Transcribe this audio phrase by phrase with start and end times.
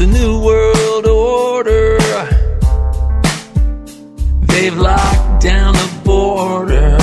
[0.00, 1.98] It's a new world order.
[4.42, 6.98] They've locked down the border.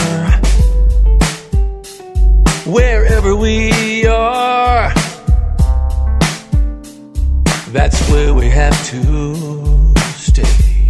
[2.66, 4.94] Wherever we are,
[7.74, 10.90] that's where we have to stay.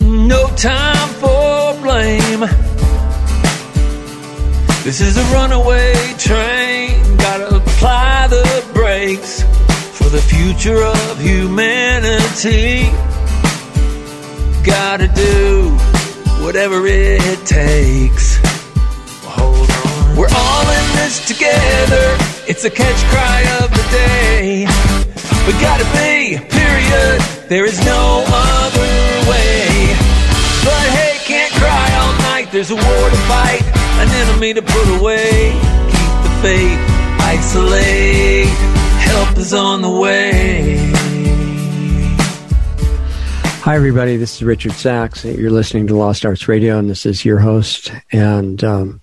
[0.00, 2.40] No time for blame.
[4.82, 6.57] This is a runaway train.
[10.58, 12.90] Future of humanity.
[14.64, 15.70] Gotta do
[16.42, 18.38] whatever it takes.
[19.22, 20.16] Hold on.
[20.16, 22.06] We're all in this together.
[22.48, 24.66] It's a catch cry of the day.
[25.46, 27.20] We gotta be, period.
[27.48, 29.94] There is no other way.
[30.66, 32.48] But hey, can't cry all night.
[32.50, 33.62] There's a war to fight,
[34.02, 35.52] an enemy to put away.
[35.92, 36.80] Keep the faith,
[37.20, 38.87] isolate.
[39.08, 40.92] Help is on the way.
[43.62, 44.16] Hi, everybody.
[44.16, 45.24] This is Richard Sacks.
[45.24, 47.92] You're listening to Lost Arts Radio, and this is your host.
[48.12, 49.00] And um,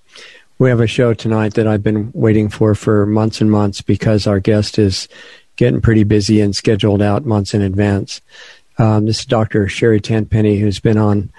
[0.58, 4.26] we have a show tonight that I've been waiting for for months and months because
[4.26, 5.08] our guest is
[5.56, 8.22] getting pretty busy and scheduled out months in advance.
[8.78, 9.68] Um, this is Dr.
[9.68, 11.32] Sherri Tenpenny, who's been on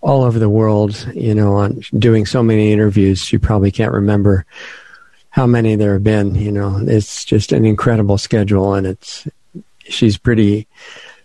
[0.00, 3.32] all over the world, you know, on doing so many interviews.
[3.32, 4.46] You probably can't remember
[5.30, 6.34] how many there have been.
[6.34, 9.26] You know, it's just an incredible schedule, and it's
[9.84, 10.66] she's pretty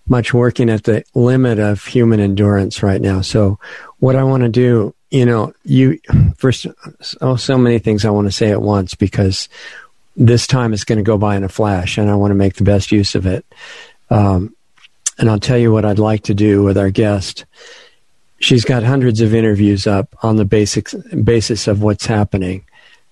[0.07, 3.21] much working at the limit of human endurance right now.
[3.21, 3.59] So
[3.99, 5.99] what I want to do, you know, you
[6.37, 6.67] first,
[7.21, 9.47] oh, so many things I want to say at once because
[10.15, 12.55] this time is going to go by in a flash and I want to make
[12.55, 13.45] the best use of it.
[14.09, 14.55] Um,
[15.17, 17.45] and I'll tell you what I'd like to do with our guest.
[18.39, 22.65] She's got hundreds of interviews up on the basics, basis of what's happening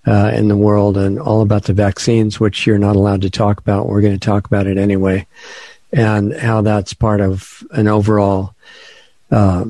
[0.06, 3.60] uh, in the world and all about the vaccines, which you're not allowed to talk
[3.60, 3.88] about.
[3.88, 5.28] We're going to talk about it anyway
[5.94, 8.56] and how that's part of an overall
[9.30, 9.66] uh,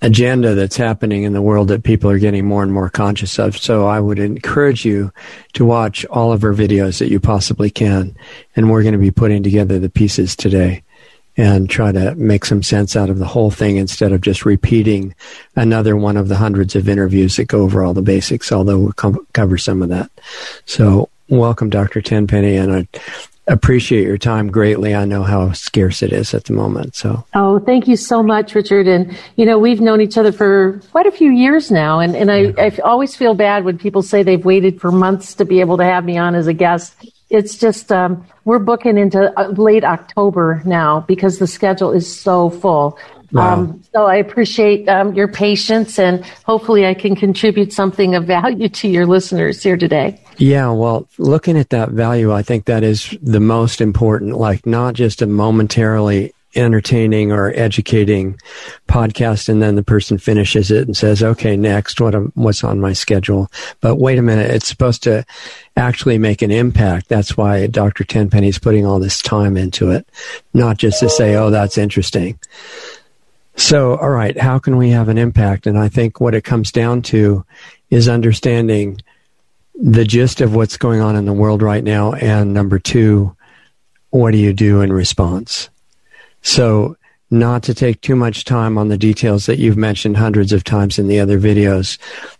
[0.00, 3.58] agenda that's happening in the world that people are getting more and more conscious of.
[3.58, 5.12] So I would encourage you
[5.54, 8.16] to watch all of our videos that you possibly can.
[8.54, 10.82] And we're going to be putting together the pieces today
[11.38, 15.14] and try to make some sense out of the whole thing instead of just repeating
[15.54, 18.92] another one of the hundreds of interviews that go over all the basics, although we'll
[18.92, 20.10] com- cover some of that.
[20.66, 22.02] So welcome, Dr.
[22.02, 22.88] Tenpenny, and I
[23.46, 24.96] appreciate your time greatly.
[24.96, 26.96] I know how scarce it is at the moment.
[26.96, 28.88] So, oh, thank you so much, Richard.
[28.88, 32.30] And you know, we've known each other for quite a few years now, and and
[32.30, 32.52] I.
[32.58, 35.84] I always feel bad when people say they've waited for months to be able to
[35.84, 36.94] have me on as a guest.
[37.30, 42.50] It's just um, we're booking into uh, late October now because the schedule is so
[42.50, 42.98] full.
[43.32, 43.54] Wow.
[43.54, 48.70] Um, so I appreciate um, your patience, and hopefully, I can contribute something of value
[48.70, 50.18] to your listeners here today.
[50.38, 54.38] Yeah, well, looking at that value, I think that is the most important.
[54.38, 58.38] Like, not just a momentarily entertaining or educating
[58.88, 62.92] podcast, and then the person finishes it and says, "Okay, next, what what's on my
[62.92, 65.24] schedule?" But wait a minute, it's supposed to
[65.76, 67.08] actually make an impact.
[67.08, 68.04] That's why Dr.
[68.04, 70.06] Tenpenny is putting all this time into it,
[70.52, 72.38] not just to say, "Oh, that's interesting."
[73.56, 75.66] So, all right, how can we have an impact?
[75.66, 77.44] And I think what it comes down to
[77.90, 79.00] is understanding
[79.74, 82.12] the gist of what's going on in the world right now.
[82.12, 83.34] And number two,
[84.10, 85.70] what do you do in response?
[86.42, 86.96] So,
[87.30, 90.98] not to take too much time on the details that you've mentioned hundreds of times
[90.98, 91.98] in the other videos,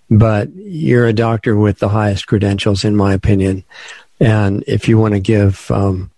[0.08, 3.64] but you're a doctor with the highest credentials, in my opinion.
[4.18, 6.10] And if you want to give um,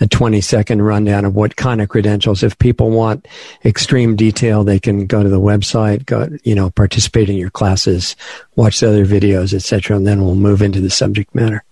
[0.00, 2.42] a 20 second rundown of what kind of credentials.
[2.42, 3.28] If people want
[3.64, 8.16] extreme detail, they can go to the website, go, you know, participate in your classes,
[8.56, 11.62] watch the other videos, etc., and then we'll move into the subject matter.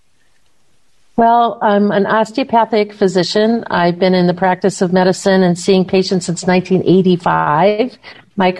[1.19, 3.65] Well, I'm an osteopathic physician.
[3.69, 7.97] I've been in the practice of medicine and seeing patients since 1985.
[8.37, 8.57] My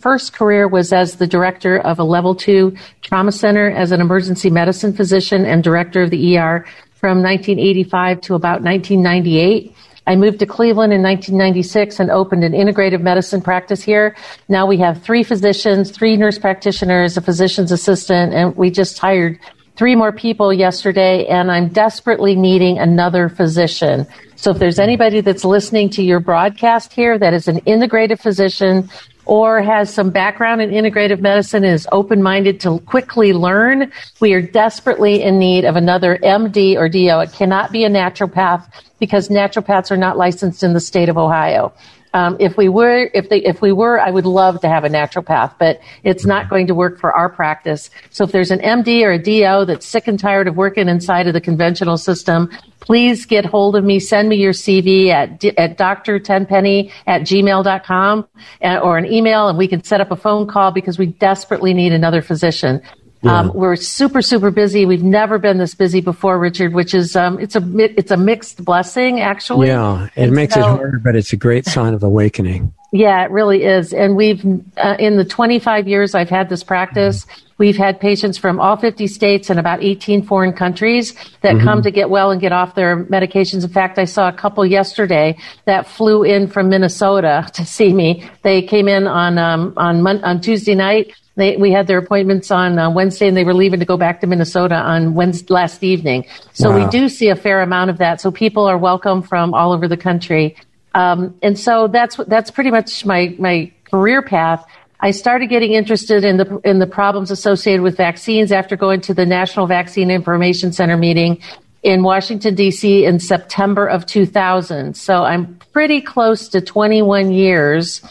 [0.00, 4.48] first career was as the director of a level two trauma center as an emergency
[4.48, 6.64] medicine physician and director of the ER
[6.94, 9.74] from 1985 to about 1998.
[10.06, 14.16] I moved to Cleveland in 1996 and opened an integrative medicine practice here.
[14.48, 19.38] Now we have three physicians, three nurse practitioners, a physician's assistant, and we just hired
[19.78, 24.08] three more people yesterday and I'm desperately needing another physician.
[24.34, 28.90] So if there's anybody that's listening to your broadcast here that is an integrative physician
[29.24, 34.32] or has some background in integrative medicine and is open minded to quickly learn, we
[34.32, 37.20] are desperately in need of another MD or DO.
[37.20, 41.72] It cannot be a naturopath because naturopaths are not licensed in the state of Ohio.
[42.14, 44.88] Um, if we were, if they, if we were, I would love to have a
[44.88, 47.90] naturopath, but it's not going to work for our practice.
[48.10, 51.26] So if there's an MD or a DO that's sick and tired of working inside
[51.26, 52.50] of the conventional system,
[52.80, 54.00] please get hold of me.
[54.00, 58.28] Send me your CV at, at drtenpenny at gmail.com
[58.62, 61.74] uh, or an email and we can set up a phone call because we desperately
[61.74, 62.80] need another physician.
[63.22, 63.40] Yeah.
[63.40, 64.86] Um, we're super, super busy.
[64.86, 67.62] We've never been this busy before, Richard, which is, um, it's a,
[67.98, 69.68] it's a mixed blessing, actually.
[69.68, 70.04] Yeah.
[70.14, 72.72] It and makes so, it harder, but it's a great sign of awakening.
[72.90, 73.92] Yeah, it really is.
[73.92, 74.42] And we've,
[74.78, 77.44] uh, in the 25 years I've had this practice, mm-hmm.
[77.58, 81.12] we've had patients from all 50 states and about 18 foreign countries
[81.42, 81.64] that mm-hmm.
[81.64, 83.64] come to get well and get off their medications.
[83.64, 85.36] In fact, I saw a couple yesterday
[85.66, 88.30] that flew in from Minnesota to see me.
[88.42, 92.50] They came in on, um, on, Mon- on Tuesday night they, we had their appointments
[92.50, 95.84] on uh, Wednesday and they were leaving to go back to Minnesota on Wednesday, last
[95.84, 96.26] evening.
[96.52, 96.84] So wow.
[96.84, 98.20] we do see a fair amount of that.
[98.20, 100.56] So people are welcome from all over the country.
[100.94, 104.66] Um, and so that's, that's pretty much my, my career path.
[105.00, 109.14] I started getting interested in the in the problems associated with vaccines after going to
[109.14, 111.40] the National Vaccine Information Center meeting
[111.84, 113.04] in Washington D.C.
[113.04, 114.96] in September of 2000.
[114.96, 118.02] So I'm pretty close to 21 years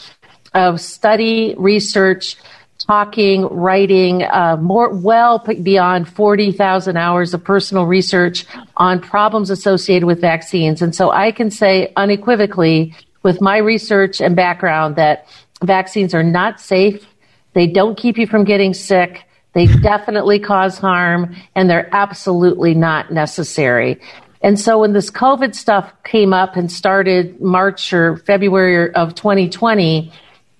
[0.53, 2.37] of study, research,
[2.87, 8.45] talking, writing, uh, more well beyond 40,000 hours of personal research
[8.77, 10.81] on problems associated with vaccines.
[10.81, 15.27] And so I can say unequivocally with my research and background that
[15.61, 17.05] vaccines are not safe.
[17.53, 19.23] They don't keep you from getting sick.
[19.53, 23.99] They definitely cause harm and they're absolutely not necessary.
[24.41, 30.13] And so when this COVID stuff came up and started March or February of 2020,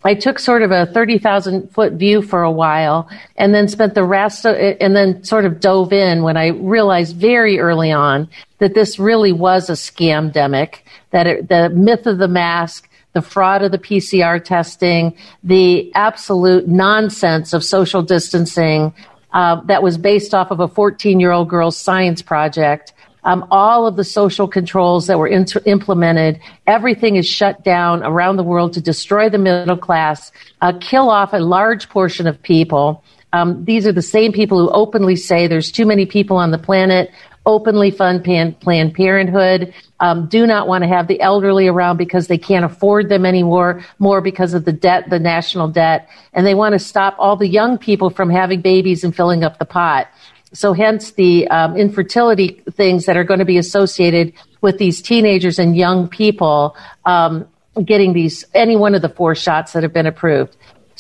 [0.04, 4.04] I took sort of a 30,000 foot view for a while and then spent the
[4.04, 8.30] rest of it and then sort of dove in when I realized very early on
[8.60, 10.80] that this really was a scam demic,
[11.12, 16.68] that it, the myth of the mask, the fraud of the PCR testing, the absolute
[16.68, 18.94] nonsense of social distancing
[19.34, 22.94] uh, that was based off of a 14 year old girl's science project
[23.27, 28.38] um, all of the social controls that were inter- implemented, everything is shut down around
[28.38, 30.31] the world to destroy the middle class,
[30.62, 33.03] uh, kill off a large portion of people.
[33.33, 36.57] Um, these are the same people who openly say there's too many people on the
[36.57, 37.12] planet,
[37.45, 42.27] openly fund pan- Planned Parenthood, um, do not want to have the elderly around because
[42.27, 46.53] they can't afford them anymore, more because of the debt, the national debt, and they
[46.53, 50.07] want to stop all the young people from having babies and filling up the pot.
[50.54, 55.60] So hence the um, infertility things that are going to be associated with these teenagers
[55.60, 57.48] and young people um,
[57.84, 60.56] getting these any one of the four shots that have been approved.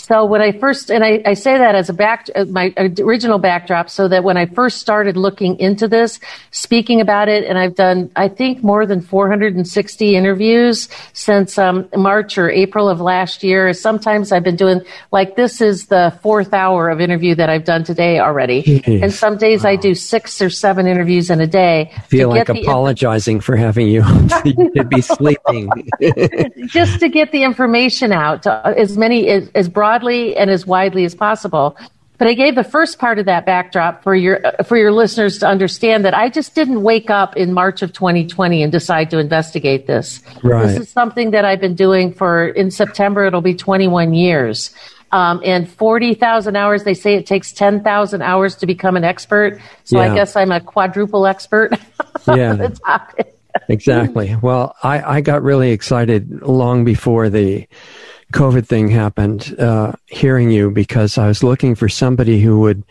[0.07, 3.89] So when I first, and I, I say that as a back, my original backdrop,
[3.89, 6.21] so that when I first started looking into this,
[6.51, 12.37] speaking about it, and I've done, I think, more than 460 interviews since um, March
[12.37, 13.73] or April of last year.
[13.73, 14.79] Sometimes I've been doing,
[15.11, 18.63] like, this is the fourth hour of interview that I've done today already.
[18.63, 19.03] Jeez.
[19.03, 19.71] And some days wow.
[19.71, 21.91] I do six or seven interviews in a day.
[21.93, 24.03] I feel like apologizing for having you.
[24.73, 25.69] to be sleeping.
[26.67, 30.65] Just to get the information out to as many, as, as broad broadly and as
[30.65, 31.77] widely as possible.
[32.17, 35.47] But I gave the first part of that backdrop for your for your listeners to
[35.47, 39.85] understand that I just didn't wake up in March of 2020 and decide to investigate
[39.85, 40.21] this.
[40.41, 40.65] Right.
[40.65, 44.71] This is something that I've been doing for in September it'll be 21 years.
[45.13, 46.83] Um, and 40,000 hours.
[46.83, 49.57] They say it takes 10,000 hours to become an expert.
[49.85, 50.11] So yeah.
[50.11, 51.79] I guess I'm a quadruple expert.
[52.27, 52.67] yeah.
[53.69, 54.35] exactly.
[54.41, 57.65] Well, I, I got really excited long before the
[58.33, 62.83] COVID thing happened, uh, hearing you because I was looking for somebody who would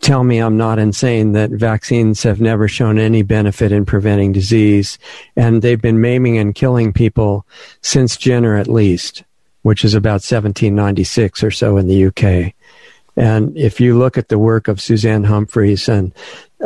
[0.00, 4.98] tell me I'm not insane that vaccines have never shown any benefit in preventing disease.
[5.36, 7.46] And they've been maiming and killing people
[7.82, 9.22] since Jenner at least,
[9.62, 12.52] which is about 1796 or so in the UK.
[13.16, 16.12] And if you look at the work of Suzanne Humphries and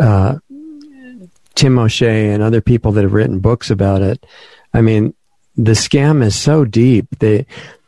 [0.01, 0.39] uh,
[1.55, 4.25] Tim O'Shea and other people that have written books about it,
[4.73, 5.15] I mean,
[5.59, 7.07] the scam is so deep.
[7.19, 7.47] They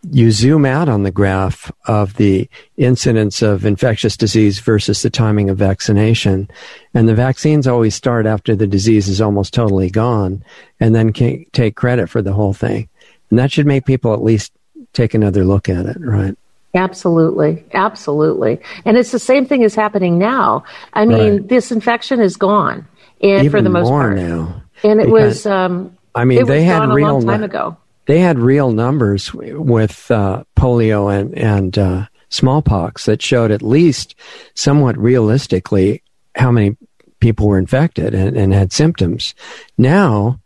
[0.09, 5.51] you zoom out on the graph of the incidence of infectious disease versus the timing
[5.51, 6.49] of vaccination.
[6.95, 10.43] And the vaccines always start after the disease is almost totally gone
[10.81, 12.89] and then take credit for the whole thing.
[13.29, 14.53] And that should make people at least
[14.95, 16.37] take another look at it, right?
[16.75, 17.65] Absolutely.
[17.75, 18.61] Absolutely.
[18.85, 20.65] And it's the same thing is happening now.
[20.95, 21.49] I mean, right.
[21.49, 22.87] this infection is gone.
[23.23, 24.17] And Even for the most more part.
[24.17, 24.63] now.
[24.83, 27.77] And it because, was, um, I mean, they had real a long time ago
[28.11, 34.17] they had real numbers with uh, polio and and uh, smallpox that showed at least
[34.55, 36.03] somewhat realistically
[36.35, 36.77] how many
[37.21, 39.33] people were infected and, and had symptoms.
[39.79, 40.41] Now,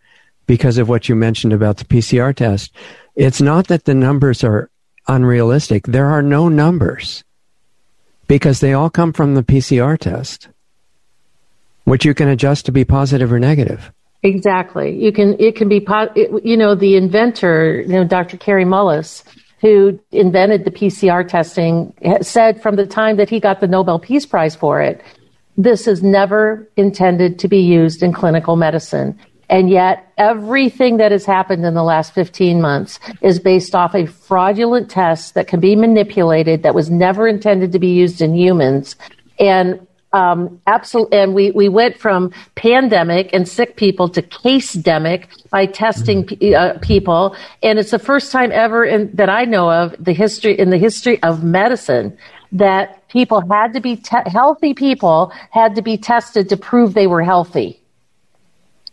[0.47, 2.71] because of what you mentioned about the PCR test,
[3.17, 4.69] It's not that the numbers are
[5.09, 5.87] unrealistic.
[5.87, 7.25] There are no numbers
[8.27, 10.49] because they all come from the PCR test,
[11.85, 13.91] which you can adjust to be positive or negative.
[14.25, 14.99] Exactly.
[14.99, 15.87] You can, it can be,
[16.43, 18.39] you know, the inventor, you know, Dr.
[18.39, 19.23] Kary Mullis,
[19.61, 24.25] who invented the PCR testing, said from the time that he got the Nobel Peace
[24.25, 25.03] Prize for it,
[25.59, 29.19] this is never intended to be used in clinical medicine.
[29.51, 34.07] And yet, everything that has happened in the last 15 months is based off a
[34.07, 38.97] fraudulent test that can be manipulated, that was never intended to be used in humans.
[39.39, 45.27] And um, absolutely, and we, we went from pandemic and sick people to case demic
[45.51, 46.55] by testing mm-hmm.
[46.55, 50.57] uh, people, and it's the first time ever in, that I know of the history
[50.57, 52.17] in the history of medicine
[52.53, 57.09] that people had to be te- healthy people had to be tested to prove they
[57.09, 57.81] were healthy.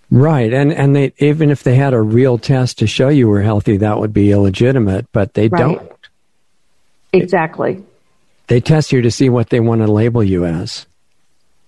[0.09, 3.43] Right, and and they even if they had a real test to show you were
[3.43, 5.05] healthy, that would be illegitimate.
[5.11, 5.59] But they right.
[5.59, 5.91] don't.
[7.13, 7.83] Exactly.
[8.47, 10.87] They test you to see what they want to label you as.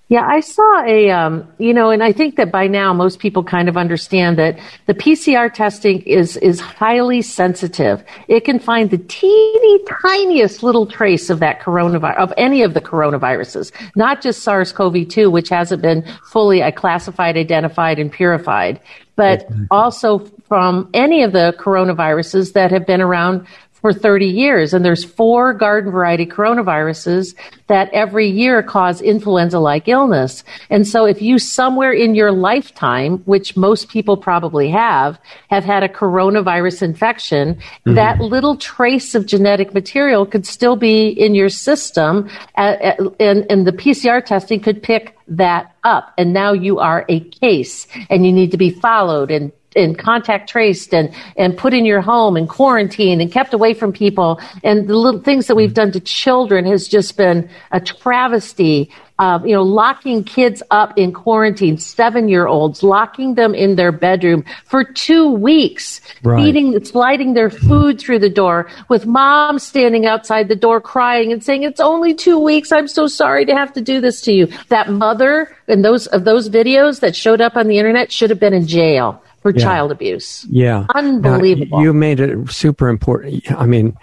[0.10, 3.43] Yeah, I saw a, um, you know, and I think that by now most people
[3.43, 8.03] kind of understand that the PCR testing is is highly sensitive.
[8.27, 12.81] It can find the teeny tiniest little trace of that coronavirus, of any of the
[12.81, 18.81] coronaviruses, not just SARS-CoV-2, which hasn't been fully classified, identified, and purified,
[19.15, 23.48] but also from any of the coronaviruses that have been around
[23.84, 24.74] for 30 years.
[24.74, 27.36] And there's four garden variety coronaviruses
[27.68, 30.46] that every year cause influenza like illness.
[30.70, 35.84] And so if you somewhere in your lifetime, which most people probably have, have had
[35.84, 37.96] a coronavirus infection, mm-hmm.
[37.96, 43.74] that little trace of genetic material could still be in your system and, and the
[43.74, 46.13] PCR testing could pick that up.
[46.18, 50.50] And now you are a case and you need to be followed and and contact
[50.50, 54.39] traced and, and put in your home and quarantined and kept away from people.
[54.63, 58.92] And the little things that we've done to children has just been a travesty.
[59.20, 63.92] Uh, you know, locking kids up in quarantine, seven year olds, locking them in their
[63.92, 66.44] bedroom for two weeks, right.
[66.44, 71.44] feeding, sliding their food through the door with mom standing outside the door crying and
[71.44, 72.72] saying, it's only two weeks.
[72.72, 74.48] I'm so sorry to have to do this to you.
[74.70, 78.39] That mother and those of those videos that showed up on the internet should have
[78.39, 79.64] been in jail for yeah.
[79.64, 80.46] child abuse.
[80.50, 80.88] Yeah.
[80.96, 81.78] Unbelievable.
[81.78, 83.52] Now, you made it super important.
[83.52, 83.96] I mean,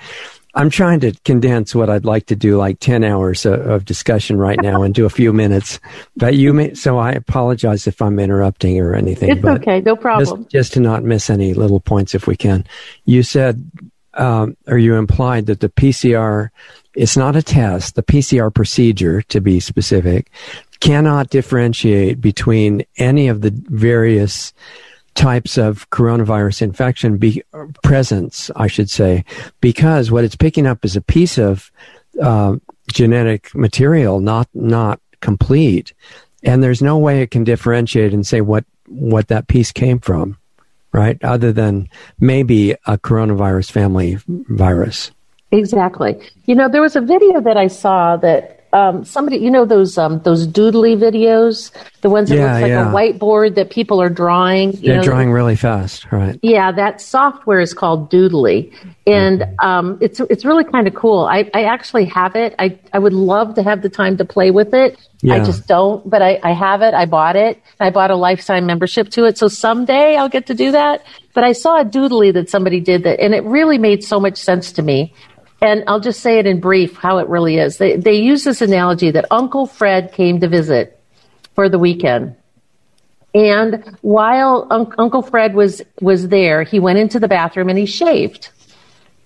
[0.55, 4.37] I'm trying to condense what I'd like to do like 10 hours of, of discussion
[4.37, 5.81] right now into a few minutes.
[6.17, 9.31] But you may, so I apologize if I'm interrupting or anything.
[9.31, 9.81] It's okay.
[9.81, 10.43] No problem.
[10.43, 12.67] Just, just, to not miss any little points if we can.
[13.07, 13.71] You said,
[14.15, 16.51] um, or you implied that the PCR,
[16.95, 20.31] it's not a test, the PCR procedure to be specific,
[20.81, 24.53] cannot differentiate between any of the various
[25.15, 27.43] types of coronavirus infection be
[27.83, 29.25] presence, I should say,
[29.61, 31.71] because what it's picking up is a piece of
[32.23, 32.57] uh,
[32.93, 35.93] genetic material, not not complete,
[36.43, 40.37] and there's no way it can differentiate and say what what that piece came from,
[40.93, 41.23] right?
[41.23, 41.89] Other than
[42.19, 45.11] maybe a coronavirus family virus.
[45.53, 46.21] Exactly.
[46.47, 49.99] You know, there was a video that I saw that um, somebody, you know, those
[49.99, 51.73] um, those doodly videos,
[52.03, 52.91] the ones that yeah, look like yeah.
[52.91, 54.73] a whiteboard that people are drawing.
[54.73, 56.39] They're know, drawing really fast, right?
[56.43, 58.73] Yeah, that software is called Doodly,
[59.07, 59.67] and mm-hmm.
[59.67, 61.25] um, it's it's really kind of cool.
[61.25, 62.55] I, I actually have it.
[62.59, 64.99] I I would love to have the time to play with it.
[65.23, 65.35] Yeah.
[65.35, 66.95] I just don't, but I, I have it.
[66.95, 67.61] I bought it.
[67.79, 69.37] I bought a lifetime membership to it.
[69.37, 71.05] So someday I'll get to do that.
[71.35, 74.37] But I saw a doodly that somebody did that, and it really made so much
[74.37, 75.15] sense to me.
[75.63, 77.77] And I'll just say it in brief how it really is.
[77.77, 80.99] They, they use this analogy that Uncle Fred came to visit
[81.55, 82.37] for the weekend.
[83.35, 87.87] And while un- Uncle Fred was, was there, he went into the bathroom and he
[87.87, 88.49] shaved.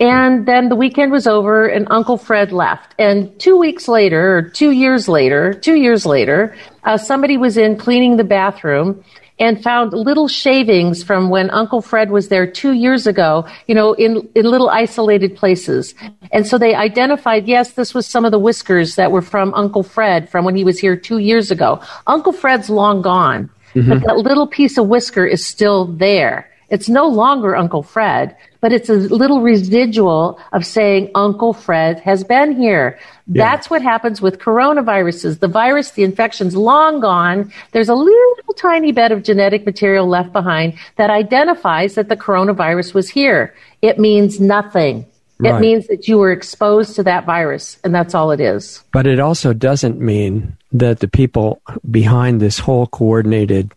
[0.00, 2.94] And then the weekend was over and Uncle Fred left.
[2.98, 7.76] And two weeks later, or two years later, two years later, uh, somebody was in
[7.76, 9.04] cleaning the bathroom
[9.38, 13.92] and found little shavings from when Uncle Fred was there two years ago, you know,
[13.94, 15.94] in, in little isolated places.
[16.30, 19.82] And so they identified, yes, this was some of the whiskers that were from Uncle
[19.82, 21.80] Fred from when he was here two years ago.
[22.06, 23.88] Uncle Fred's long gone, mm-hmm.
[23.88, 26.48] but that little piece of whisker is still there.
[26.70, 32.24] It's no longer Uncle Fred, but it's a little residual of saying Uncle Fred has
[32.24, 32.98] been here.
[33.26, 33.44] Yeah.
[33.44, 35.40] That's what happens with coronaviruses.
[35.40, 37.52] The virus, the infection's long gone.
[37.72, 42.94] There's a little tiny bit of genetic material left behind that identifies that the coronavirus
[42.94, 43.54] was here.
[43.82, 45.06] It means nothing.
[45.38, 45.56] Right.
[45.56, 48.84] It means that you were exposed to that virus, and that's all it is.
[48.92, 53.74] But it also doesn't mean that the people behind this whole coordinated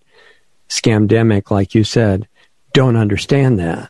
[0.70, 2.27] scamdemic, like you said,
[2.78, 3.90] don't understand that.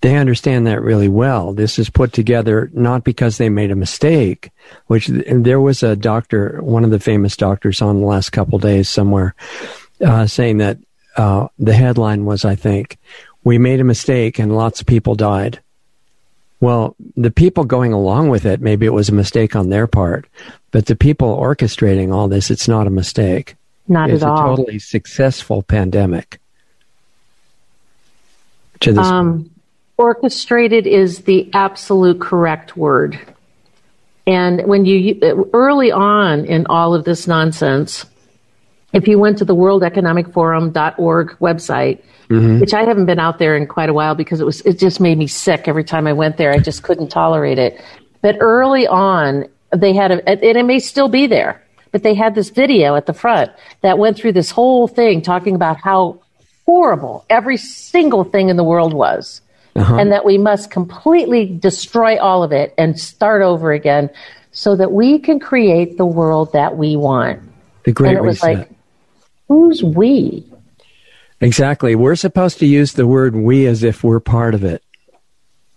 [0.00, 1.52] they understand that really well.
[1.52, 4.50] This is put together not because they made a mistake,
[4.86, 8.88] which there was a doctor, one of the famous doctors on the last couple days
[8.88, 9.34] somewhere,
[10.04, 10.78] uh, saying that
[11.16, 12.96] uh, the headline was, I think,
[13.42, 15.60] we made a mistake and lots of people died.
[16.60, 20.28] Well, the people going along with it, maybe it was a mistake on their part,
[20.70, 23.56] but the people orchestrating all this, it's not a mistake.
[23.88, 24.36] Not it's at all.
[24.36, 26.37] It's a totally successful pandemic.
[28.80, 29.50] To this um,
[29.96, 33.18] orchestrated is the absolute correct word.
[34.26, 35.18] And when you
[35.54, 38.04] early on in all of this nonsense,
[38.92, 42.60] if you went to the World Economic Forum.org website, mm-hmm.
[42.60, 45.00] which I haven't been out there in quite a while because it was it just
[45.00, 46.52] made me sick every time I went there.
[46.52, 47.80] I just couldn't tolerate it.
[48.20, 52.34] But early on, they had a, and it may still be there, but they had
[52.34, 56.20] this video at the front that went through this whole thing talking about how
[56.68, 59.40] horrible every single thing in the world was.
[59.74, 59.96] Uh-huh.
[59.96, 64.10] And that we must completely destroy all of it and start over again
[64.50, 67.40] so that we can create the world that we want.
[67.84, 68.58] The great and it was reset.
[68.58, 68.70] like,
[69.46, 70.44] who's we?
[71.40, 71.94] Exactly.
[71.94, 74.82] We're supposed to use the word we as if we're part of it.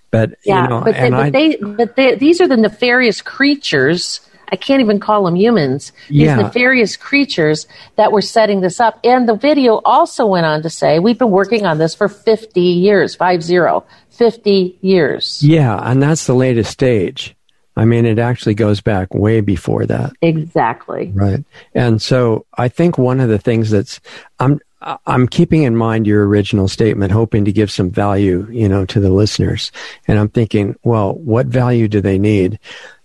[0.10, 3.22] But yeah, you know, but, they, but, I, they, but they, these are the nefarious
[3.22, 4.20] creatures.
[4.52, 5.92] I can't even call them humans.
[6.10, 6.36] These yeah.
[6.36, 9.00] nefarious creatures that were setting this up.
[9.04, 12.60] And the video also went on to say, we've been working on this for 50
[12.60, 15.42] years, five zero, 50 years.
[15.42, 17.36] Yeah, and that's the latest stage.
[17.78, 20.12] I mean, it actually goes back way before that.
[20.22, 21.12] Exactly.
[21.14, 21.44] Right.
[21.74, 24.02] And so I think one of the things that's,
[24.40, 24.60] I'm,
[25.06, 29.00] I'm keeping in mind your original statement, hoping to give some value, you know, to
[29.00, 29.72] the listeners.
[30.08, 32.60] And I'm thinking, well, what value do they need?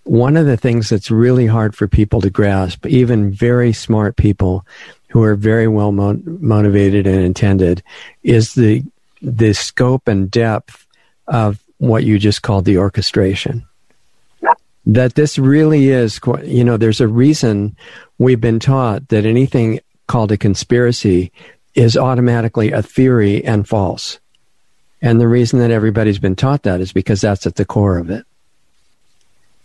[0.06, 4.64] One of the things that's really hard for people to grasp, even very smart people
[5.08, 7.82] who are very well mo- motivated and intended,
[8.22, 8.84] is the
[9.20, 10.86] the scope and depth
[11.26, 13.66] of what you just called the orchestration.
[14.84, 17.76] That this really is, you know, there's a reason
[18.18, 21.32] we've been taught that anything called a conspiracy
[21.74, 24.20] is automatically a theory and false.
[25.02, 28.10] And the reason that everybody's been taught that is because that's at the core of
[28.10, 28.24] it.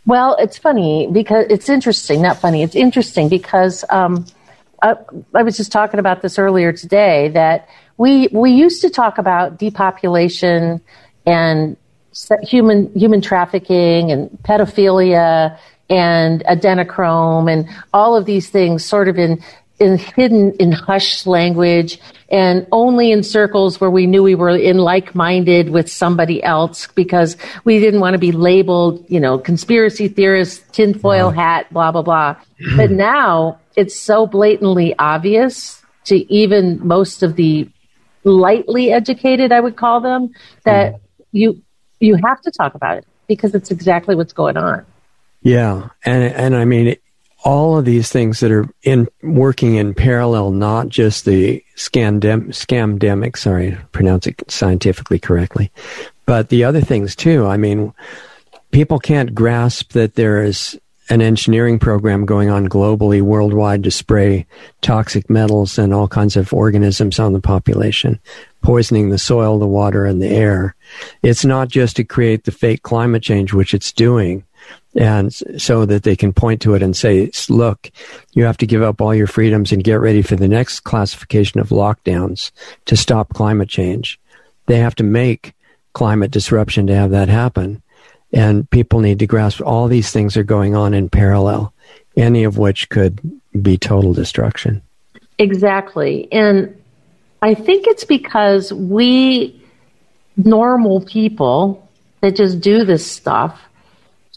[0.05, 4.25] Well, it's funny because it's interesting, not funny, it's interesting because um,
[4.81, 4.95] I,
[5.35, 9.59] I, was just talking about this earlier today that we, we used to talk about
[9.59, 10.81] depopulation
[11.27, 11.77] and
[12.41, 15.57] human, human trafficking and pedophilia
[15.89, 19.43] and adrenochrome and all of these things sort of in
[19.81, 24.77] in hidden in hushed language and only in circles where we knew we were in
[24.77, 30.63] like-minded with somebody else because we didn't want to be labeled, you know, conspiracy theorists,
[30.71, 31.31] tinfoil wow.
[31.31, 32.35] hat, blah, blah, blah.
[32.77, 37.67] but now it's so blatantly obvious to even most of the
[38.23, 40.31] lightly educated, I would call them,
[40.63, 40.99] that mm.
[41.31, 41.61] you,
[41.99, 44.85] you have to talk about it because it's exactly what's going on.
[45.41, 45.89] Yeah.
[46.05, 46.95] And, and I mean,
[47.43, 53.37] all of these things that are in working in parallel, not just the scamdem, scamdemic,
[53.37, 55.71] sorry, pronounce it scientifically correctly,
[56.25, 57.47] but the other things too.
[57.47, 57.93] I mean,
[58.71, 64.45] people can't grasp that there is an engineering program going on globally, worldwide, to spray
[64.81, 68.17] toxic metals and all kinds of organisms on the population,
[68.61, 70.73] poisoning the soil, the water, and the air.
[71.21, 74.45] It's not just to create the fake climate change, which it's doing
[74.95, 77.89] and so that they can point to it and say, look,
[78.33, 81.59] you have to give up all your freedoms and get ready for the next classification
[81.59, 82.51] of lockdowns
[82.85, 84.19] to stop climate change.
[84.65, 85.53] They have to make
[85.93, 87.81] climate disruption to have that happen.
[88.33, 91.73] And people need to grasp all these things are going on in parallel,
[92.15, 93.19] any of which could
[93.61, 94.81] be total destruction.
[95.37, 96.31] Exactly.
[96.31, 96.81] And
[97.41, 99.59] I think it's because we
[100.37, 101.89] normal people
[102.21, 103.59] that just do this stuff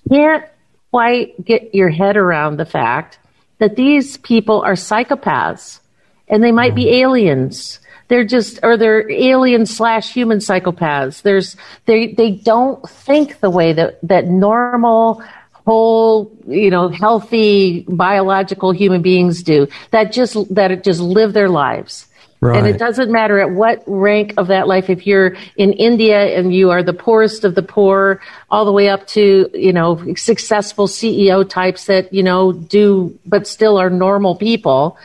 [0.08, 0.44] can't
[0.90, 3.18] quite get your head around the fact
[3.58, 5.80] that these people are psychopaths
[6.28, 6.92] and they might be mm.
[6.92, 7.80] aliens.
[8.08, 11.22] They're just, or they're alien slash human psychopaths.
[11.22, 15.22] There's, they, they don't think the way that, that normal,
[15.66, 19.66] whole, you know, healthy biological human beings do.
[19.90, 22.06] That just, that just live their lives.
[22.44, 22.58] Right.
[22.58, 26.54] And it doesn't matter at what rank of that life, if you're in India and
[26.54, 30.86] you are the poorest of the poor, all the way up to, you know, successful
[30.86, 34.98] CEO types that, you know, do, but still are normal people.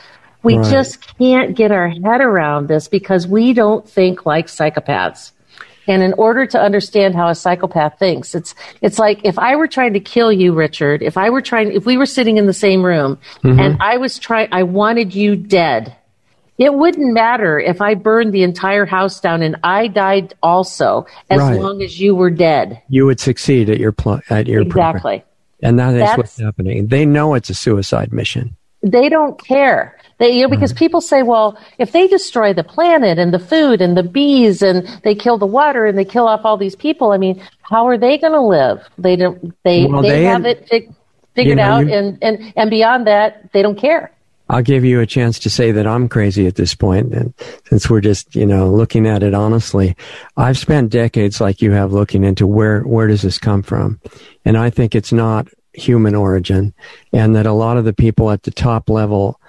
[0.44, 0.70] We right.
[0.70, 5.32] just can't get our head around this because we don't think like psychopaths.
[5.88, 9.68] And in order to understand how a psychopath thinks, it's it's like if I were
[9.68, 12.54] trying to kill you, Richard, if I were trying if we were sitting in the
[12.54, 13.58] same room mm-hmm.
[13.58, 15.96] and I was trying I wanted you dead
[16.60, 21.40] It wouldn't matter if I burned the entire house down and I died also, as
[21.40, 21.60] right.
[21.60, 22.82] long as you were dead.
[22.90, 25.20] You would succeed at your pl- at your exactly.
[25.20, 25.24] Program.
[25.62, 26.88] And that is That's, what's happening.
[26.88, 28.58] They know it's a suicide mission.
[28.84, 29.98] They don't care.
[30.20, 30.80] They, you know, because mm-hmm.
[30.80, 34.86] people say, well, if they destroy the planet and the food and the bees and
[35.04, 37.98] they kill the water and they kill off all these people, I mean, how are
[37.98, 38.86] they going to live?
[38.98, 39.56] They don't.
[39.64, 40.92] They well, they, they, have it figured
[41.36, 44.12] you know, out, you, and and and beyond that, they don't care.
[44.50, 47.34] I'll give you a chance to say that I'm crazy at this point, and
[47.66, 49.96] since we're just you know looking at it honestly,
[50.36, 54.00] I've spent decades like you have looking into where where does this come from,
[54.46, 56.74] and I think it's not human origin,
[57.14, 59.40] and that a lot of the people at the top level,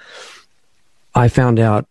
[1.14, 1.86] I found out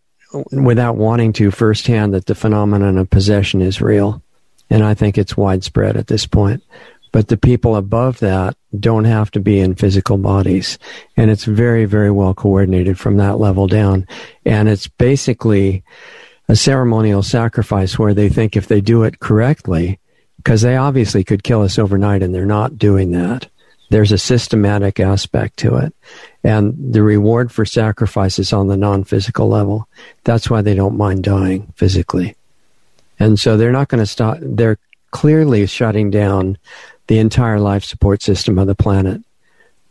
[0.52, 4.22] without wanting to firsthand that the phenomenon of possession is real,
[4.70, 6.64] and I think it's widespread at this point.
[7.12, 10.78] But the people above that don't have to be in physical bodies.
[11.18, 14.08] And it's very, very well coordinated from that level down.
[14.46, 15.84] And it's basically
[16.48, 20.00] a ceremonial sacrifice where they think if they do it correctly,
[20.38, 23.48] because they obviously could kill us overnight and they're not doing that.
[23.90, 25.96] There's a systematic aspect to it.
[26.44, 29.88] And the reward for sacrifice is on the non physical level.
[30.24, 32.36] That's why they don't mind dying physically.
[33.20, 34.38] And so they're not going to stop.
[34.42, 34.78] They're
[35.12, 36.58] clearly shutting down
[37.10, 39.20] the entire life support system of the planet,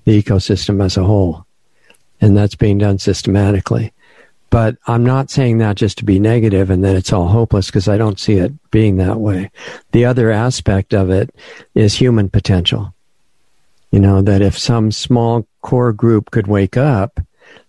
[0.05, 1.45] the ecosystem as a whole.
[2.21, 3.93] And that's being done systematically.
[4.51, 7.89] But I'm not saying that just to be negative and that it's all hopeless because
[7.89, 9.51] I don't see it being that way.
[9.91, 11.35] The other aspect of it
[11.75, 12.95] is human potential.
[13.91, 17.21] You know, that if some small core group could wake up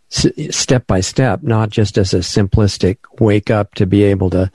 [0.09, 4.51] step by step, not just as a simplistic wake up to be able to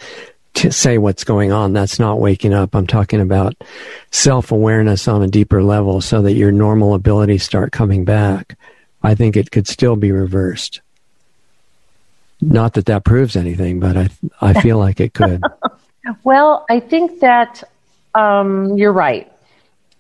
[0.55, 1.73] to say what's going on.
[1.73, 2.75] That's not waking up.
[2.75, 3.55] I'm talking about
[4.11, 8.57] self awareness on a deeper level so that your normal abilities start coming back.
[9.03, 10.81] I think it could still be reversed.
[12.40, 14.09] Not that that proves anything, but I,
[14.40, 15.43] I feel like it could.
[16.25, 17.62] well, I think that
[18.14, 19.31] um, you're right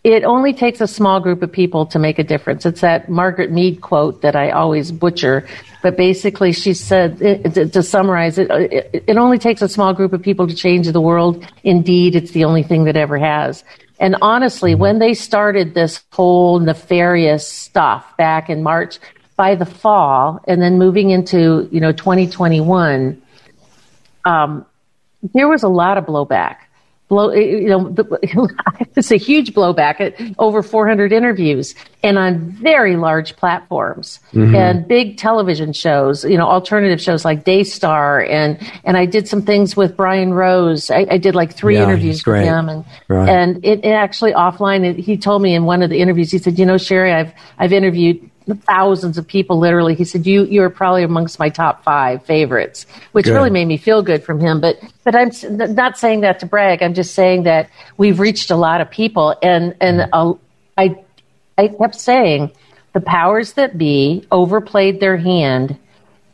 [0.04, 2.66] it only takes a small group of people to make a difference.
[2.66, 5.48] It's that Margaret Mead quote that I always butcher,
[5.82, 10.12] but basically she said, it, to summarize it, it, it only takes a small group
[10.12, 11.46] of people to change the world.
[11.64, 13.64] Indeed, it's the only thing that ever has.
[13.98, 14.82] And honestly, mm-hmm.
[14.82, 18.98] when they started this whole nefarious stuff back in March,
[19.36, 23.20] by the fall, and then moving into, you know, 2021,
[24.26, 24.66] um,
[25.32, 26.56] there was a lot of blowback
[27.14, 27.94] blow, you know,
[28.96, 31.74] it's a huge blowback at over 400 interviews
[32.04, 34.54] and on very large platforms mm-hmm.
[34.54, 39.40] and big television shows, you know, alternative shows like Daystar and, and I did some
[39.40, 40.90] things with Brian Rose.
[40.90, 43.26] I, I did like three yeah, interviews with him and, right.
[43.26, 46.36] and it, it, actually offline, it, he told me in one of the interviews, he
[46.36, 48.30] said, you know, Sherri, I've, I've interviewed
[48.66, 53.24] thousands of people literally he said you you're probably amongst my top five favorites which
[53.24, 53.32] good.
[53.32, 55.30] really made me feel good from him but but i'm
[55.74, 59.34] not saying that to brag i'm just saying that we've reached a lot of people
[59.42, 60.34] and and uh,
[60.76, 60.94] i
[61.58, 62.50] i kept saying
[62.92, 65.78] the powers that be overplayed their hand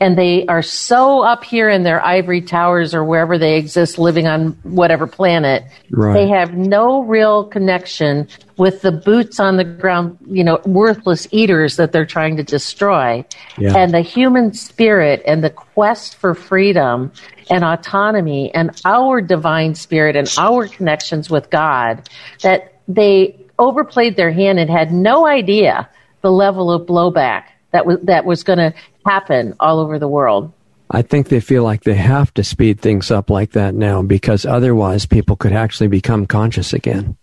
[0.01, 4.27] and they are so up here in their ivory towers or wherever they exist living
[4.27, 6.13] on whatever planet right.
[6.13, 11.77] they have no real connection with the boots on the ground you know worthless eaters
[11.77, 13.23] that they're trying to destroy
[13.57, 13.77] yeah.
[13.77, 17.11] and the human spirit and the quest for freedom
[17.49, 22.09] and autonomy and our divine spirit and our connections with god
[22.41, 25.87] that they overplayed their hand and had no idea
[26.21, 28.73] the level of blowback that was that was going to
[29.05, 30.51] happen all over the world.
[30.89, 34.45] I think they feel like they have to speed things up like that now because
[34.45, 37.15] otherwise people could actually become conscious again.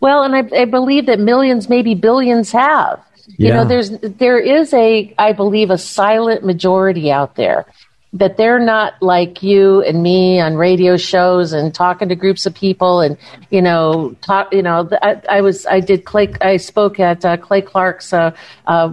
[0.00, 3.04] Well, and I, I believe that millions, maybe billions have.
[3.36, 3.56] You yeah.
[3.56, 7.66] know, there's there is a I believe a silent majority out there
[8.12, 12.52] that they're not like you and me on radio shows and talking to groups of
[12.52, 13.16] people and
[13.50, 17.36] you know talk you know I, I was I did Clay I spoke at uh,
[17.36, 18.34] Clay Clark's uh,
[18.66, 18.92] uh,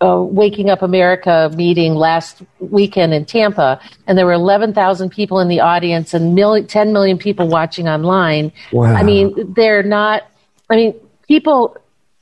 [0.00, 5.48] uh, Waking Up America meeting last weekend in Tampa and there were 11,000 people in
[5.48, 8.50] the audience and million, 10 million people watching online.
[8.72, 8.94] Wow.
[8.94, 10.22] I mean they're not
[10.70, 10.94] I mean
[11.28, 11.76] people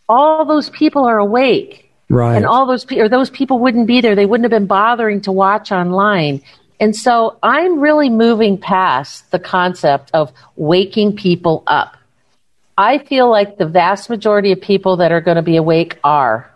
[0.09, 2.37] all those people are awake Right.
[2.37, 4.15] And all those people, or those people wouldn't be there.
[4.15, 6.43] They wouldn't have been bothering to watch online.
[6.79, 11.97] And so I'm really moving past the concept of waking people up.
[12.77, 16.53] I feel like the vast majority of people that are going to be awake are.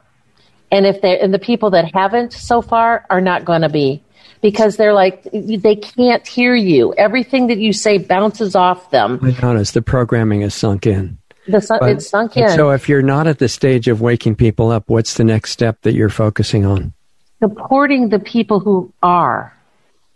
[0.70, 4.02] And if they and the people that haven't so far are not going to be
[4.42, 6.92] because they're like they can't hear you.
[6.98, 9.20] Everything that you say bounces off them.
[9.22, 11.16] I notice the programming is sunk in.
[11.48, 12.48] The sun, but, it's sunk in.
[12.50, 15.82] So if you're not at the stage of waking people up, what's the next step
[15.82, 16.92] that you're focusing on?
[17.40, 19.56] Supporting the people who are.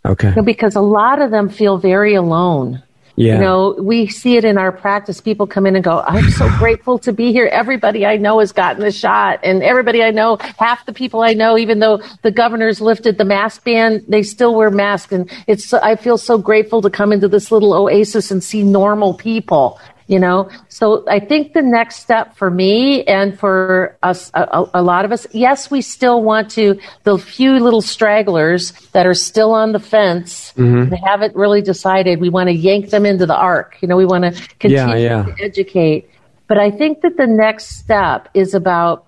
[0.05, 0.33] Okay.
[0.43, 2.81] Because a lot of them feel very alone.
[3.15, 3.35] Yeah.
[3.35, 5.21] You know, we see it in our practice.
[5.21, 7.45] People come in and go, I'm so grateful to be here.
[7.45, 9.39] Everybody I know has gotten the shot.
[9.43, 13.25] And everybody I know, half the people I know, even though the governor's lifted the
[13.25, 15.11] mask ban, they still wear masks.
[15.11, 19.13] And it's, I feel so grateful to come into this little oasis and see normal
[19.13, 19.79] people
[20.11, 24.83] you know so i think the next step for me and for us a, a,
[24.83, 29.53] lot of us yes we still want to the few little stragglers that are still
[29.53, 30.89] on the fence mm-hmm.
[30.89, 34.05] they haven't really decided we want to yank them into the ark you know we
[34.05, 35.35] want to continue yeah, yeah.
[35.35, 36.09] to educate
[36.47, 39.07] but i think that the next step is about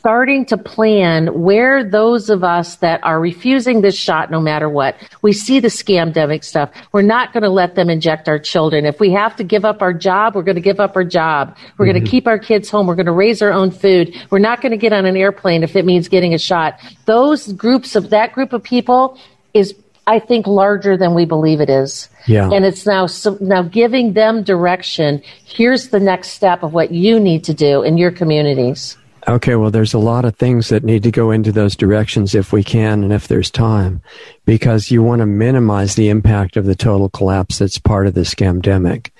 [0.00, 4.96] starting to plan where those of us that are refusing this shot no matter what,
[5.20, 6.70] we see the scamdemic stuff.
[6.92, 8.86] We're not going to let them inject our children.
[8.86, 11.54] If we have to give up our job, we're going to give up our job.
[11.76, 11.92] We're mm-hmm.
[11.92, 12.86] going to keep our kids home.
[12.86, 14.16] We're going to raise our own food.
[14.30, 16.80] We're not going to get on an airplane if it means getting a shot.
[17.04, 19.18] Those groups of that group of people
[19.52, 19.74] is
[20.06, 22.08] I think larger than we believe it is.
[22.26, 22.50] Yeah.
[22.50, 25.22] And it's now so, now giving them direction.
[25.44, 28.96] Here's the next step of what you need to do in your communities.
[29.28, 32.52] Okay, well, there's a lot of things that need to go into those directions if
[32.52, 34.00] we can and if there's time,
[34.46, 38.22] because you want to minimize the impact of the total collapse that's part of the
[38.22, 39.10] scamdemic.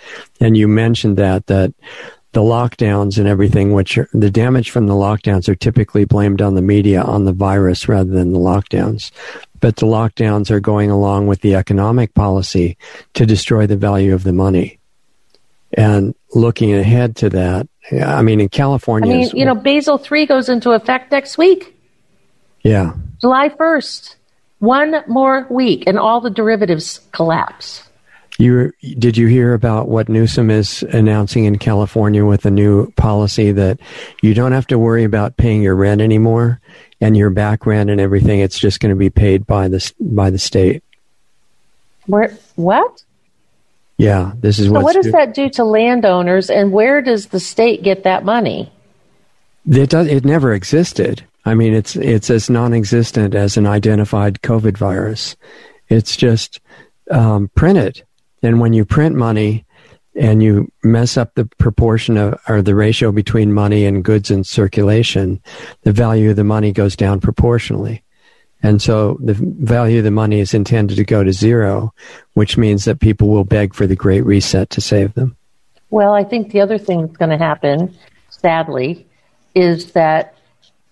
[0.41, 1.75] And you mentioned that, that
[2.33, 6.55] the lockdowns and everything, which are, the damage from the lockdowns are typically blamed on
[6.55, 9.11] the media, on the virus rather than the lockdowns.
[9.61, 12.79] But the lockdowns are going along with the economic policy
[13.15, 14.79] to destroy the value of the money.
[15.73, 19.13] And looking ahead to that, I mean, in California.
[19.13, 21.77] I mean, you know, Basel 3 goes into effect next week.
[22.63, 22.95] Yeah.
[23.21, 24.17] July 1st.
[24.61, 27.89] One more week, and all the derivatives collapse.
[28.39, 33.53] You did you hear about what Newsom is announcing in California with a new policy
[33.53, 33.81] that
[34.23, 36.61] you don't have to worry about paying your rent anymore
[37.01, 38.41] and your back rent and everything.
[38.41, 40.83] It's just going to be paid by the by the state.
[42.07, 43.03] Where what?
[44.01, 44.81] Yeah, this is what.
[44.81, 48.25] so what does do- that do to landowners, and where does the state get that
[48.25, 48.73] money?
[49.71, 50.07] It does.
[50.07, 51.23] It never existed.
[51.45, 55.37] I mean, it's it's as non-existent as an identified COVID virus.
[55.89, 56.61] It's just
[57.11, 58.03] um, printed,
[58.43, 59.67] and when you print money
[60.17, 64.45] and you mess up the proportion of or the ratio between money and goods in
[64.45, 65.43] circulation,
[65.83, 68.03] the value of the money goes down proportionally.
[68.63, 71.95] And so the value of the money is intended to go to zero,
[72.35, 75.37] which means that people will beg for the great reset to save them.
[75.89, 77.97] Well, I think the other thing that's going to happen,
[78.29, 79.07] sadly,
[79.55, 80.35] is that,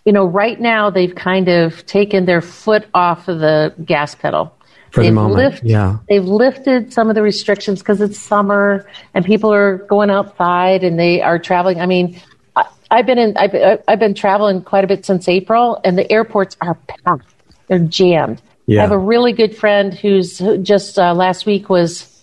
[0.04, 4.54] you know, right now they've kind of taken their foot off of the gas pedal.
[4.90, 5.98] For they've the moment, lift, yeah.
[6.08, 10.98] They've lifted some of the restrictions because it's summer and people are going outside and
[10.98, 11.78] they are traveling.
[11.78, 12.18] I mean,
[12.56, 16.10] I, I've been in, I've, I've been traveling quite a bit since April, and the
[16.10, 17.34] airports are packed
[17.68, 18.42] they're jammed.
[18.66, 18.80] Yeah.
[18.80, 22.20] I have a really good friend who's just uh, last week was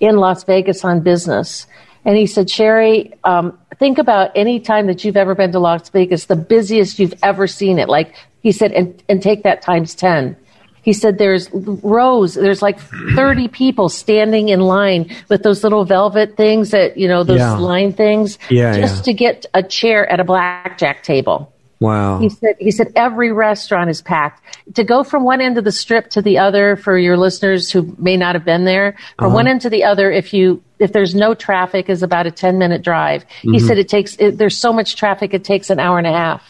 [0.00, 1.66] in Las Vegas on business.
[2.04, 5.88] And he said, Sherri, um, think about any time that you've ever been to Las
[5.90, 7.88] Vegas, the busiest you've ever seen it.
[7.88, 10.36] Like he said, and, and take that times 10.
[10.82, 16.36] He said there's rows, there's like 30 people standing in line with those little velvet
[16.36, 17.58] things that, you know, those yeah.
[17.58, 19.02] line things yeah, just yeah.
[19.02, 21.52] to get a chair at a blackjack table.
[21.80, 22.18] Wow.
[22.18, 24.42] He said he said every restaurant is packed.
[24.74, 27.94] To go from one end of the strip to the other for your listeners who
[27.98, 29.34] may not have been there, from uh-huh.
[29.34, 32.58] one end to the other if you if there's no traffic is about a 10
[32.58, 33.24] minute drive.
[33.24, 33.52] Mm-hmm.
[33.52, 36.12] He said it takes it, there's so much traffic it takes an hour and a
[36.12, 36.42] half.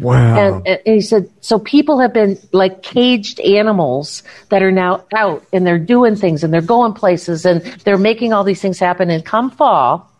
[0.00, 0.38] Wow.
[0.38, 5.44] And, and, he said, so people have been like caged animals that are now out
[5.52, 9.10] and they're doing things and they're going places and they're making all these things happen.
[9.10, 10.10] And come fall,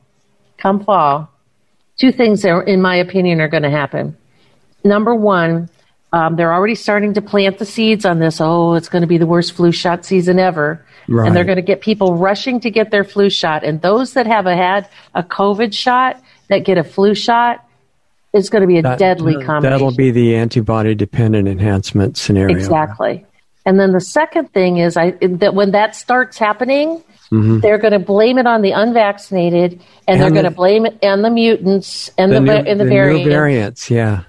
[0.58, 1.30] come fall,
[1.98, 4.14] two things that, in my opinion, are going to happen
[4.84, 5.68] number one,
[6.12, 8.40] um, they're already starting to plant the seeds on this.
[8.40, 10.84] Oh, it's going to be the worst flu shot season ever.
[11.08, 11.26] Right.
[11.26, 13.64] And they're going to get people rushing to get their flu shot.
[13.64, 17.66] And those that have a, had a COVID shot that get a flu shot,
[18.32, 19.62] it's going to be a that, deadly combination.
[19.62, 22.56] That'll be the antibody dependent enhancement scenario.
[22.56, 23.26] Exactly.
[23.64, 27.60] And then the second thing is I, that when that starts happening, Mm-hmm.
[27.60, 31.02] They're going to blame it on the unvaccinated, and, and they're going to blame it
[31.02, 33.26] on the mutants and the, the, new, and the, the variants.
[33.26, 33.90] variants.
[33.90, 34.24] Yeah,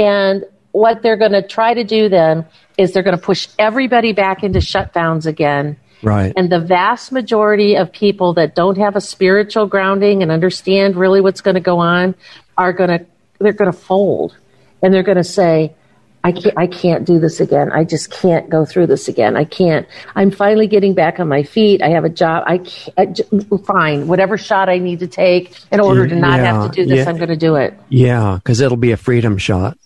[0.00, 2.46] and what they're going to try to do then
[2.78, 5.76] is they're going to push everybody back into shutdowns again.
[6.02, 6.32] Right.
[6.34, 11.20] And the vast majority of people that don't have a spiritual grounding and understand really
[11.20, 12.14] what's going to go on
[12.56, 13.06] are going to
[13.38, 14.36] they're going to fold
[14.82, 15.74] and they're going to say
[16.22, 17.72] I can't, I can't do this again.
[17.72, 19.36] I just can't go through this again.
[19.36, 19.86] I can't.
[20.14, 21.82] I'm finally getting back on my feet.
[21.82, 22.44] I have a job.
[22.46, 23.18] I can't,
[23.64, 24.06] fine.
[24.06, 27.04] Whatever shot I need to take in order to not yeah, have to do this,
[27.04, 27.08] yeah.
[27.10, 27.74] I'm going to do it.
[27.88, 29.78] Yeah, because it'll be a freedom shot.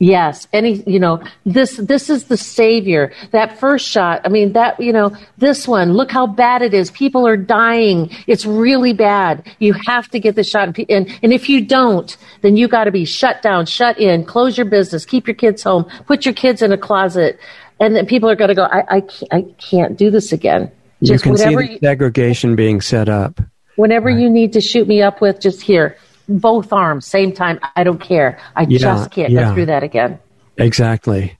[0.00, 3.12] Yes, any you know this this is the savior.
[3.32, 5.94] That first shot, I mean that you know this one.
[5.94, 6.92] Look how bad it is.
[6.92, 8.10] People are dying.
[8.28, 9.44] It's really bad.
[9.58, 12.92] You have to get the shot, and and if you don't, then you got to
[12.92, 16.62] be shut down, shut in, close your business, keep your kids home, put your kids
[16.62, 17.40] in a closet,
[17.80, 18.64] and then people are going to go.
[18.64, 20.70] I I can't, I can't do this again.
[21.02, 23.40] Just you can see the segregation being set up.
[23.74, 24.18] Whenever right.
[24.18, 25.96] you need to shoot me up with, just here
[26.28, 27.58] both arms, same time.
[27.76, 28.38] I don't care.
[28.54, 29.48] I yeah, just can't yeah.
[29.48, 30.18] go through that again.
[30.56, 31.38] Exactly.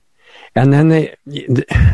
[0.55, 1.15] And then they,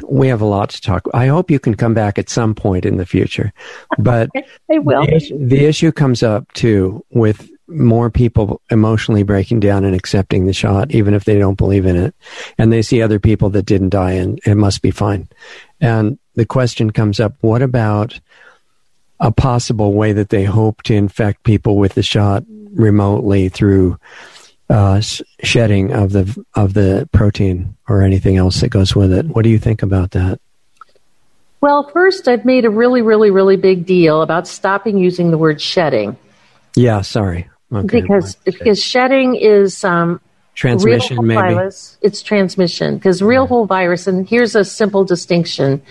[0.07, 1.05] we have a lot to talk.
[1.13, 3.51] I hope you can come back at some point in the future,
[3.99, 4.29] but
[4.71, 5.05] I will.
[5.05, 10.53] The, the issue comes up too with more people emotionally breaking down and accepting the
[10.53, 12.15] shot, even if they don't believe in it,
[12.57, 15.27] and they see other people that didn't die and it must be fine.
[15.81, 18.19] And the question comes up: What about
[19.19, 22.43] a possible way that they hope to infect people with the shot
[22.75, 23.97] remotely through
[24.69, 25.01] uh,
[25.43, 29.27] shedding of the of the protein or anything else that goes with it.
[29.27, 30.39] What do you think about that?
[31.61, 35.61] Well, first, I've made a really, really, really big deal about stopping using the word
[35.61, 36.17] shedding.
[36.75, 37.49] Yeah, sorry.
[37.73, 38.01] Okay.
[38.01, 40.21] Because because shedding is um,
[40.53, 41.97] transmission, maybe virus.
[42.01, 44.07] It's transmission because real whole virus.
[44.07, 45.81] And here's a simple distinction.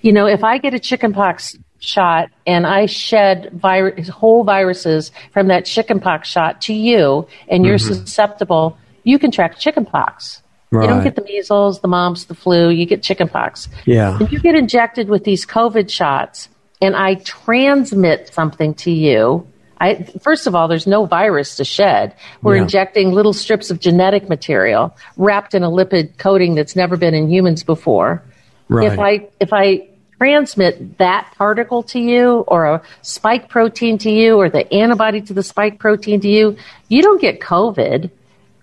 [0.00, 5.48] You know, if I get a chickenpox shot and I shed virus, whole viruses from
[5.48, 7.94] that chickenpox shot to you and you're mm-hmm.
[7.94, 10.42] susceptible, you contract chickenpox.
[10.70, 10.82] Right.
[10.82, 13.68] You don't get the measles, the mumps, the flu, you get chickenpox.
[13.86, 14.18] Yeah.
[14.20, 16.48] If you get injected with these COVID shots
[16.82, 19.46] and I transmit something to you,
[19.80, 22.14] I, first of all, there's no virus to shed.
[22.42, 22.62] We're yeah.
[22.62, 27.30] injecting little strips of genetic material wrapped in a lipid coating that's never been in
[27.30, 28.22] humans before.
[28.68, 28.92] Right.
[28.92, 29.88] If I if I
[30.18, 35.32] transmit that particle to you or a spike protein to you or the antibody to
[35.32, 36.56] the spike protein to you,
[36.88, 38.10] you don't get COVID.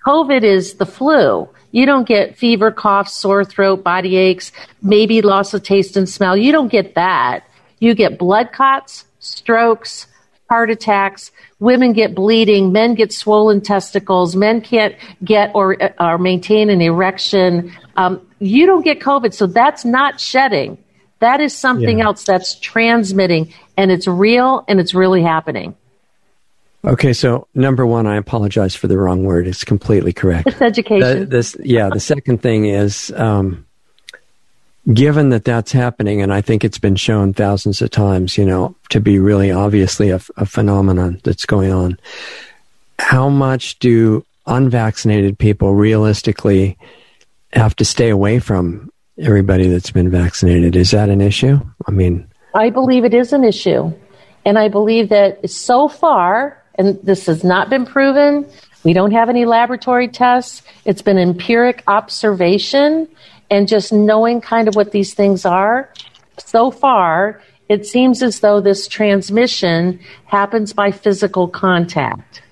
[0.05, 1.49] COVID is the flu.
[1.71, 6.37] You don't get fever, cough, sore throat, body aches, maybe loss of taste and smell.
[6.37, 7.45] You don't get that.
[7.79, 10.07] You get blood clots, strokes,
[10.49, 11.31] heart attacks.
[11.59, 12.71] Women get bleeding.
[12.71, 14.35] Men get swollen testicles.
[14.35, 17.73] Men can't get or, or maintain an erection.
[17.97, 19.33] Um, you don't get COVID.
[19.33, 20.77] So that's not shedding.
[21.25, 22.05] That is something yeah.
[22.05, 25.75] else that's transmitting and it's real and it's really happening.
[26.85, 29.47] Okay, so number one, I apologize for the wrong word.
[29.47, 30.49] It's completely correct.
[30.49, 31.21] It's education.
[31.21, 33.65] The, this, yeah, the second thing is, um,
[34.93, 38.75] given that that's happening, and I think it's been shown thousands of times, you know,
[38.89, 41.97] to be really obviously a, a phenomenon that's going on.
[42.99, 46.77] How much do unvaccinated people realistically
[47.53, 50.75] have to stay away from everybody that's been vaccinated.
[50.75, 51.59] Is that an issue?
[51.87, 53.93] I mean, I believe it is an issue.
[54.45, 58.45] And I believe that so far, and this has not been proven,
[58.83, 60.61] we don't have any laboratory tests.
[60.85, 63.07] It's been empiric observation
[63.49, 65.89] and just knowing kind of what these things are.
[66.37, 72.43] So far, it seems as though this transmission happens by physical contact.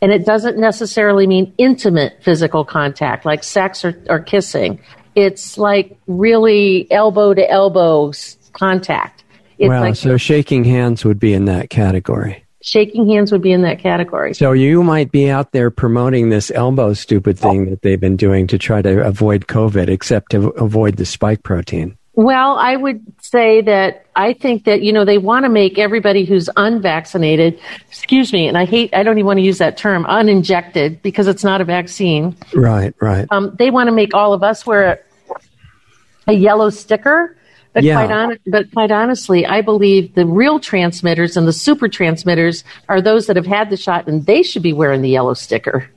[0.00, 4.80] And it doesn't necessarily mean intimate physical contact, like sex or, or kissing
[5.14, 8.12] it's like really elbow to elbow
[8.52, 9.24] contact.
[9.58, 12.44] It's wow, like, so shaking hands would be in that category.
[12.62, 14.34] Shaking hands would be in that category.
[14.34, 18.46] So you might be out there promoting this elbow stupid thing that they've been doing
[18.46, 21.98] to try to avoid COVID, except to avoid the spike protein.
[22.14, 26.26] Well, I would say that I think that, you know, they want to make everybody
[26.26, 30.04] who's unvaccinated, excuse me, and I hate, I don't even want to use that term,
[30.04, 32.36] uninjected, because it's not a vaccine.
[32.54, 33.26] Right, right.
[33.30, 35.38] Um, they want to make all of us wear a,
[36.26, 37.36] a yellow sticker.
[37.72, 37.94] But, yeah.
[37.94, 43.00] quite on, but quite honestly, I believe the real transmitters and the super transmitters are
[43.00, 45.88] those that have had the shot and they should be wearing the yellow sticker.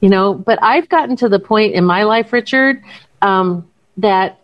[0.00, 2.84] You know, but I've gotten to the point in my life, Richard,
[3.20, 4.38] um, that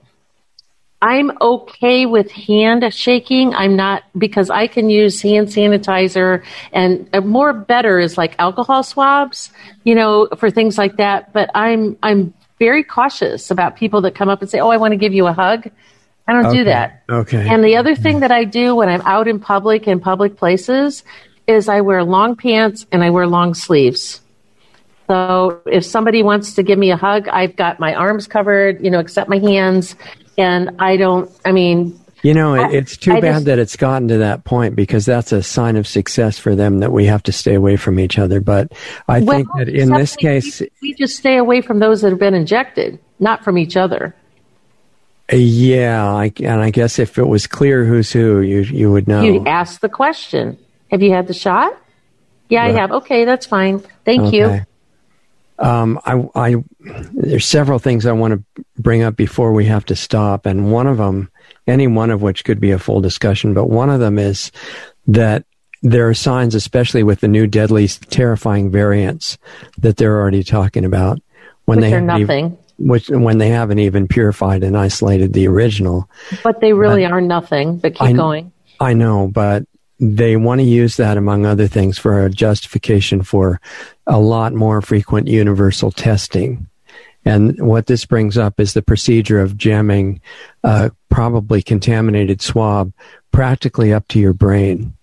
[1.03, 3.55] I'm okay with hand shaking.
[3.55, 9.51] I'm not because I can use hand sanitizer and more better is like alcohol swabs,
[9.85, 11.33] you know, for things like that.
[11.33, 14.93] But I'm I'm very cautious about people that come up and say, "Oh, I want
[14.93, 15.71] to give you a hug."
[16.29, 16.59] I don't okay.
[16.59, 17.03] do that.
[17.09, 17.49] Okay.
[17.49, 21.03] And the other thing that I do when I'm out in public in public places
[21.47, 24.21] is I wear long pants and I wear long sleeves.
[25.09, 28.93] So if somebody wants to give me a hug, I've got my arms covered, you
[28.93, 29.97] know, except my hands,
[30.41, 31.31] and I don't.
[31.45, 34.45] I mean, you know, I, it's too I bad just, that it's gotten to that
[34.45, 37.77] point because that's a sign of success for them that we have to stay away
[37.77, 38.41] from each other.
[38.41, 38.73] But
[39.09, 42.19] I well, think that in this case, we just stay away from those that have
[42.19, 44.15] been injected, not from each other.
[45.33, 49.09] Uh, yeah, I, and I guess if it was clear who's who, you you would
[49.09, 49.23] know.
[49.23, 50.59] You ask the question:
[50.91, 51.77] Have you had the shot?
[52.51, 52.91] Yeah, I have.
[52.91, 53.79] Okay, that's fine.
[54.05, 54.37] Thank okay.
[54.37, 54.67] you.
[55.61, 56.57] Um, I, I,
[57.13, 60.87] there's several things I want to bring up before we have to stop, and one
[60.87, 61.31] of them,
[61.67, 64.51] any one of which could be a full discussion, but one of them is
[65.07, 65.45] that
[65.83, 69.39] there are signs, especially with the new deadly, terrifying variants
[69.79, 71.21] that they're already talking about
[71.65, 72.47] when which they are nothing.
[72.47, 76.09] Even, which when they haven't even purified and isolated the original.
[76.43, 77.79] But they really but, are nothing.
[77.79, 78.53] But keep I, going.
[78.81, 79.65] I know, but
[79.99, 83.61] they want to use that among other things for a justification for
[84.11, 86.67] a lot more frequent universal testing.
[87.25, 90.21] And what this brings up is the procedure of jamming
[90.65, 92.93] a probably contaminated swab
[93.31, 94.95] practically up to your brain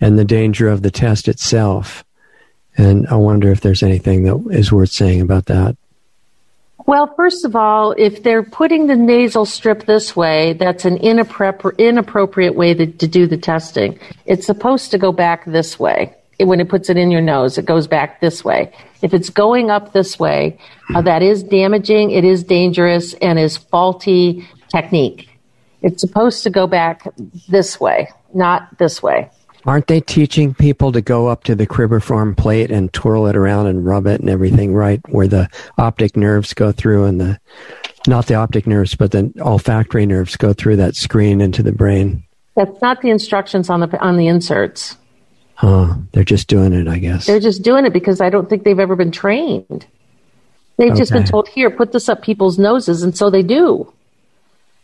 [0.00, 2.04] and the danger of the test itself.
[2.76, 5.76] And I wonder if there's anything that is worth saying about that.
[6.84, 12.54] Well, first of all, if they're putting the nasal strip this way, that's an inappropriate
[12.54, 13.98] way to, to do the testing.
[14.26, 16.16] It's supposed to go back this way.
[16.38, 18.72] When it puts it in your nose, it goes back this way.
[19.02, 20.58] If it's going up this way,
[20.94, 25.28] uh, that is damaging, it is dangerous, and is faulty technique.
[25.82, 27.06] It's supposed to go back
[27.48, 29.30] this way, not this way.
[29.64, 33.68] Aren't they teaching people to go up to the cribriform plate and twirl it around
[33.68, 37.38] and rub it and everything right where the optic nerves go through and the
[38.08, 42.24] not the optic nerves but the olfactory nerves go through that screen into the brain?
[42.56, 44.96] That's not the instructions on the on the inserts.
[45.62, 45.94] Huh.
[46.10, 47.26] They're just doing it, I guess.
[47.26, 49.86] They're just doing it because I don't think they've ever been trained.
[50.76, 50.98] They've okay.
[50.98, 53.92] just been told, here, put this up people's noses, and so they do.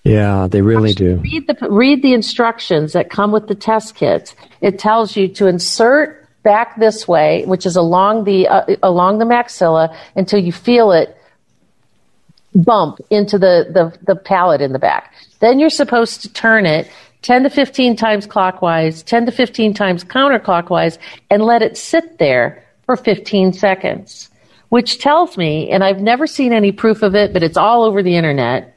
[0.05, 1.21] Yeah, they really Actually, do.
[1.21, 4.37] Read the read the instructions that come with the test kits.
[4.61, 9.25] It tells you to insert back this way, which is along the uh, along the
[9.25, 11.17] maxilla until you feel it
[12.55, 15.13] bump into the, the the palate in the back.
[15.41, 16.89] Then you're supposed to turn it
[17.29, 20.97] 10 to 15 times clockwise, 10 to 15 times counterclockwise,
[21.29, 24.31] and let it sit there for 15 seconds.
[24.71, 28.03] Which tells me, and I've never seen any proof of it, but it's all over
[28.03, 28.75] the internet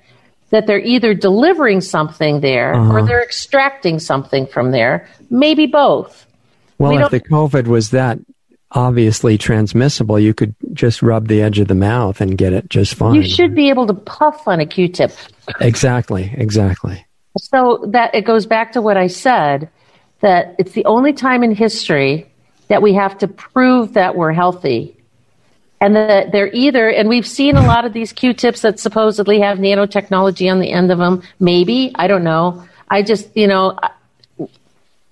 [0.49, 2.91] that they're either delivering something there uh-huh.
[2.91, 6.27] or they're extracting something from there, maybe both.
[6.77, 8.19] Well, we if the COVID was that
[8.71, 12.95] obviously transmissible, you could just rub the edge of the mouth and get it just
[12.95, 13.15] fine.
[13.15, 15.13] You should be able to puff on a Q-tip.
[15.61, 17.05] Exactly, exactly.
[17.37, 19.69] So that it goes back to what I said
[20.19, 22.31] that it's the only time in history
[22.67, 24.95] that we have to prove that we're healthy
[25.81, 29.57] and that they're either, and we've seen a lot of these Q-tips that supposedly have
[29.57, 31.23] nanotechnology on the end of them.
[31.39, 32.63] Maybe I don't know.
[32.87, 33.79] I just, you know,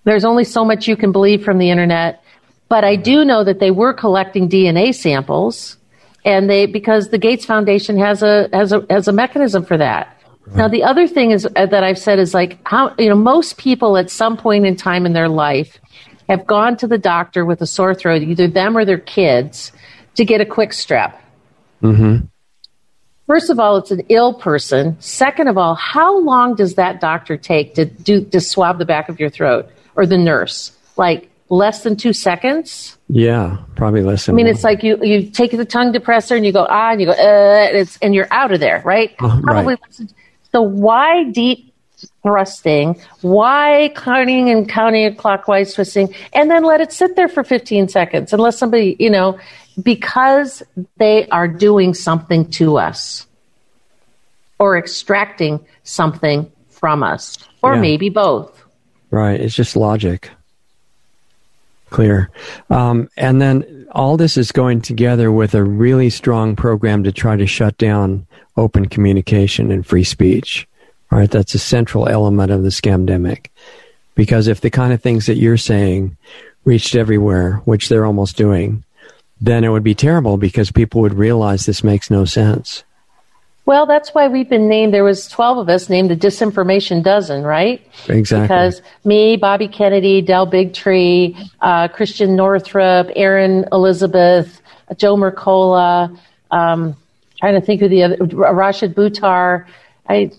[0.04, 2.24] there's only so much you can believe from the internet.
[2.68, 5.76] But I do know that they were collecting DNA samples,
[6.24, 10.19] and they because the Gates Foundation has a has a has a mechanism for that.
[10.56, 13.58] Now the other thing is uh, that I've said is like how you know most
[13.58, 15.80] people at some point in time in their life
[16.28, 19.72] have gone to the doctor with a sore throat, either them or their kids
[20.16, 21.16] to get a quick strep.
[21.82, 22.26] Mm-hmm.
[23.28, 25.00] First of all, it's an ill person.
[25.00, 29.08] Second of all, how long does that doctor take to do to swab the back
[29.10, 30.72] of your throat or the nurse?
[30.98, 32.98] Like less than two seconds?
[33.08, 34.34] Yeah, probably less than.
[34.34, 34.56] I mean, one.
[34.56, 37.14] it's like you you take the tongue depressor and you go ah and you go
[37.14, 39.16] uh, and it's and you're out of there, right?
[39.20, 39.76] Uh, probably.
[39.76, 40.14] Right.
[40.52, 41.74] So why deep
[42.24, 47.88] thrusting, why counting and counting clockwise twisting, and then let it sit there for 15
[47.90, 49.38] seconds unless somebody, you know,
[49.82, 50.64] because
[50.98, 53.28] they are doing something to us
[54.60, 57.82] or extracting something from us, or yeah.
[57.82, 58.64] maybe both.
[59.12, 59.40] Right.
[59.40, 60.30] It's just logic.
[61.90, 62.30] Clear.
[62.70, 67.36] Um, and then all this is going together with a really strong program to try
[67.36, 68.28] to shut down
[68.58, 70.68] open communication and free speech.
[71.12, 71.30] Right.
[71.30, 73.48] That's a central element of the scamdemic.
[74.14, 76.16] Because if the kind of things that you're saying
[76.66, 78.84] reached everywhere, which they're almost doing,
[79.42, 82.84] then it would be terrible because people would realize this makes no sense.
[83.70, 84.96] Well, that's why we've been named.
[84.96, 87.80] There was twelve of us named the Disinformation Dozen, right?
[88.08, 88.48] Exactly.
[88.48, 94.60] Because me, Bobby Kennedy, Del Bigtree, uh, Christiane Northrup, Erin Elizabeth,
[94.98, 96.18] Joe Mercola,
[96.50, 96.96] um,
[97.38, 99.68] trying to think of the other, Rashid Buttar.
[100.10, 100.32] I,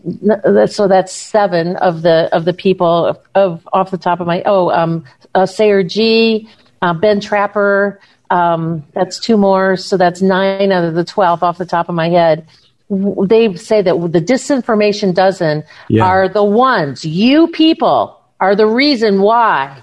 [0.66, 4.42] so that's seven of the of the people of, of off the top of my
[4.44, 5.04] oh um,
[5.36, 6.48] uh, Sayer Ji,
[6.82, 8.00] uh, Ben Tapper,
[8.30, 11.94] um, that's two more, so that's nine out of the 12 off the top of
[11.94, 12.48] my head.
[12.90, 16.04] They say that the disinformation dozen yeah.
[16.04, 19.82] are the ones, you people are the reason why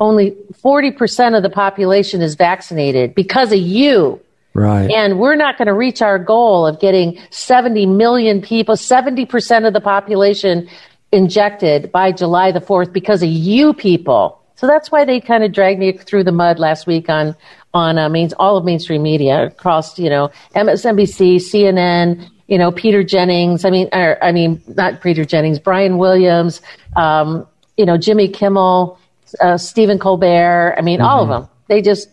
[0.00, 4.20] only 40% of the population is vaccinated because of you.
[4.54, 4.90] Right.
[4.90, 9.72] And we're not going to reach our goal of getting 70 million people, 70% of
[9.72, 10.68] the population
[11.12, 14.40] injected by July the 4th because of you people.
[14.56, 17.36] So that's why they kind of dragged me through the mud last week on
[17.74, 23.02] on uh, main, all of mainstream media across, you know, MSNBC, CNN, you know, Peter
[23.04, 23.64] Jennings.
[23.64, 26.62] I mean, or, I mean, not Peter Jennings, Brian Williams,
[26.96, 27.46] um,
[27.76, 28.98] you know, Jimmy Kimmel,
[29.40, 30.74] uh, Stephen Colbert.
[30.76, 31.08] I mean, mm-hmm.
[31.08, 31.42] all of mm-hmm.
[31.42, 31.50] them.
[31.68, 32.08] They just,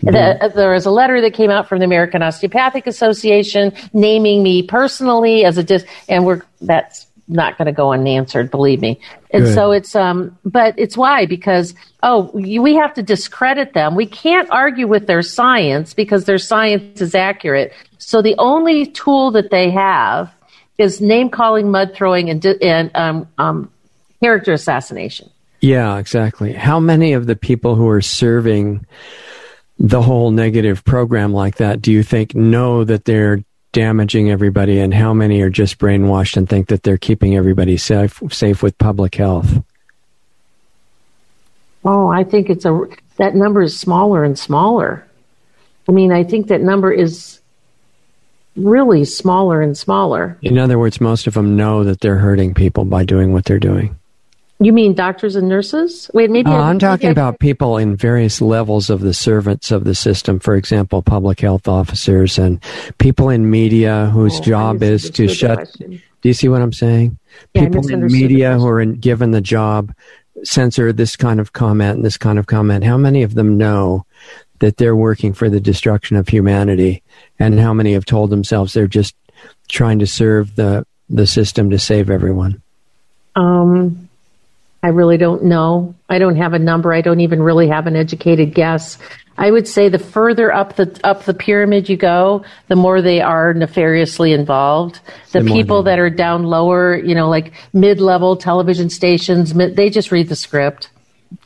[0.00, 0.06] mm-hmm.
[0.06, 4.62] the, there was a letter that came out from the American Osteopathic Association naming me
[4.62, 9.00] personally as a dis, and we're, that's not going to go unanswered, believe me.
[9.30, 9.54] And Good.
[9.54, 13.94] so it's, um, but it's why, because, oh, we have to discredit them.
[13.94, 17.72] We can't argue with their science because their science is accurate.
[17.98, 20.32] So the only tool that they have
[20.78, 23.72] is name calling, mud throwing, and, and um, um,
[24.20, 25.30] character assassination.
[25.60, 26.52] Yeah, exactly.
[26.52, 28.86] How many of the people who are serving
[29.78, 33.44] the whole negative program like that do you think know that they're
[33.76, 38.22] damaging everybody and how many are just brainwashed and think that they're keeping everybody safe
[38.30, 39.62] safe with public health?
[41.84, 42.86] Oh, I think it's a
[43.18, 45.06] that number is smaller and smaller.
[45.86, 47.38] I mean, I think that number is
[48.56, 50.38] really smaller and smaller.
[50.40, 53.58] In other words, most of them know that they're hurting people by doing what they're
[53.58, 53.98] doing.
[54.58, 56.10] You mean doctors and nurses?
[56.14, 56.50] Wait, maybe.
[56.50, 60.38] Uh, I'm talking about people in various levels of the servants of the system.
[60.38, 62.62] For example, public health officers and
[62.96, 65.70] people in media whose oh, job is to shut.
[65.78, 67.18] Do you see what I'm saying?
[67.52, 69.92] Yeah, people in media who are in, given the job
[70.42, 72.82] censor this kind of comment and this kind of comment.
[72.82, 74.06] How many of them know
[74.60, 77.02] that they're working for the destruction of humanity,
[77.38, 79.14] and how many have told themselves they're just
[79.68, 82.62] trying to serve the the system to save everyone?
[83.34, 84.05] Um
[84.86, 85.96] I really don't know.
[86.08, 86.92] I don't have a number.
[86.92, 88.98] I don't even really have an educated guess.
[89.36, 93.20] I would say the further up the up the pyramid you go, the more they
[93.20, 95.00] are nefariously involved.
[95.32, 100.12] The, the people that are down lower, you know, like mid-level television stations, they just
[100.12, 100.90] read the script.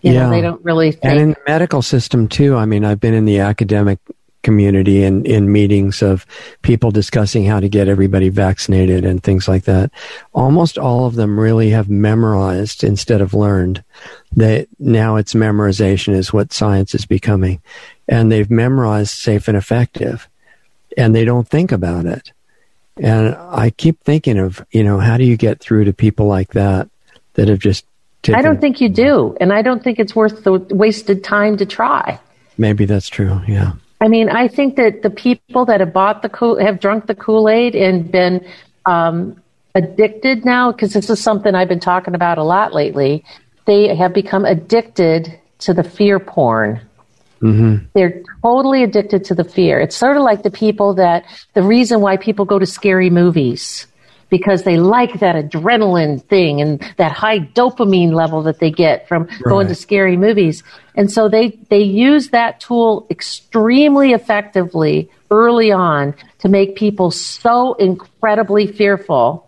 [0.02, 0.92] You yeah, know, they don't really.
[0.92, 1.04] Think.
[1.06, 2.56] And in the medical system too.
[2.56, 4.00] I mean, I've been in the academic
[4.42, 6.26] community and in meetings of
[6.62, 9.90] people discussing how to get everybody vaccinated and things like that.
[10.32, 13.82] Almost all of them really have memorized instead of learned.
[14.36, 17.60] That now it's memorization is what science is becoming.
[18.08, 20.28] And they've memorized safe and effective
[20.96, 22.32] and they don't think about it.
[22.96, 26.52] And I keep thinking of, you know, how do you get through to people like
[26.52, 26.88] that
[27.34, 27.84] that have just
[28.22, 29.36] taken, I don't think you do.
[29.40, 32.20] And I don't think it's worth the wasted time to try.
[32.58, 33.40] Maybe that's true.
[33.46, 33.72] Yeah.
[34.00, 37.14] I mean, I think that the people that have bought the Kool, have drunk the
[37.14, 38.46] Kool Aid and been
[38.86, 39.40] um,
[39.74, 43.24] addicted now, because this is something I've been talking about a lot lately.
[43.66, 46.80] They have become addicted to the fear porn.
[47.42, 47.86] Mm-hmm.
[47.94, 49.80] They're totally addicted to the fear.
[49.80, 51.24] It's sort of like the people that
[51.54, 53.86] the reason why people go to scary movies
[54.30, 59.24] because they like that adrenaline thing and that high dopamine level that they get from
[59.24, 59.42] right.
[59.44, 60.62] going to scary movies.
[60.94, 67.74] And so they, they use that tool extremely effectively early on to make people so
[67.74, 69.46] incredibly fearful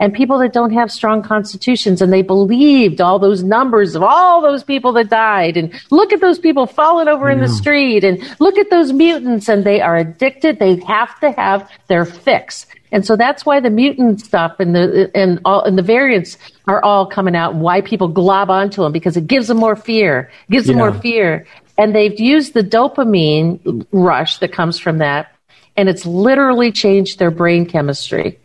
[0.00, 4.40] and people that don't have strong constitutions and they believed all those numbers of all
[4.40, 8.22] those people that died and look at those people falling over in the street and
[8.40, 13.06] look at those mutants and they are addicted they have to have their fix and
[13.06, 16.36] so that's why the mutant stuff and the and all and the variants
[16.66, 17.52] are all coming out.
[17.52, 20.90] And why people glob onto them because it gives them more fear, gives them yeah.
[20.90, 21.46] more fear.
[21.78, 25.34] And they've used the dopamine rush that comes from that,
[25.76, 28.38] and it's literally changed their brain chemistry.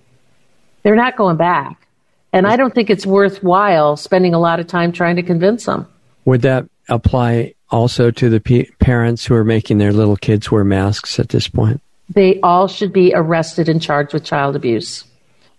[0.84, 1.88] They're not going back,
[2.32, 5.88] and I don't think it's worthwhile spending a lot of time trying to convince them.
[6.26, 10.64] Would that apply also to the p- parents who are making their little kids wear
[10.64, 11.82] masks at this point?
[12.10, 15.04] They all should be arrested and charged with child abuse.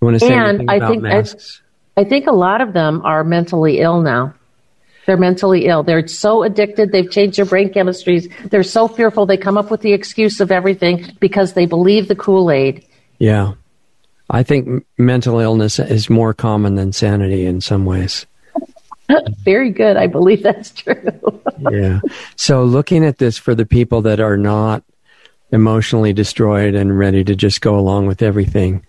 [0.01, 1.63] You want to say and I think masks?
[1.97, 4.35] I, I think a lot of them are mentally ill now.
[5.07, 5.85] They're mentally ill.
[5.85, 6.91] They're so addicted.
[6.91, 8.31] They've changed their brain chemistries.
[8.51, 9.25] They're so fearful.
[9.25, 12.85] They come up with the excuse of everything because they believe the Kool Aid.
[13.19, 13.55] Yeah.
[14.29, 18.27] I think mental illness is more common than sanity in some ways.
[19.45, 19.97] Very good.
[19.97, 21.41] I believe that's true.
[21.71, 22.01] yeah.
[22.35, 24.83] So looking at this for the people that are not
[25.51, 28.85] emotionally destroyed and ready to just go along with everything.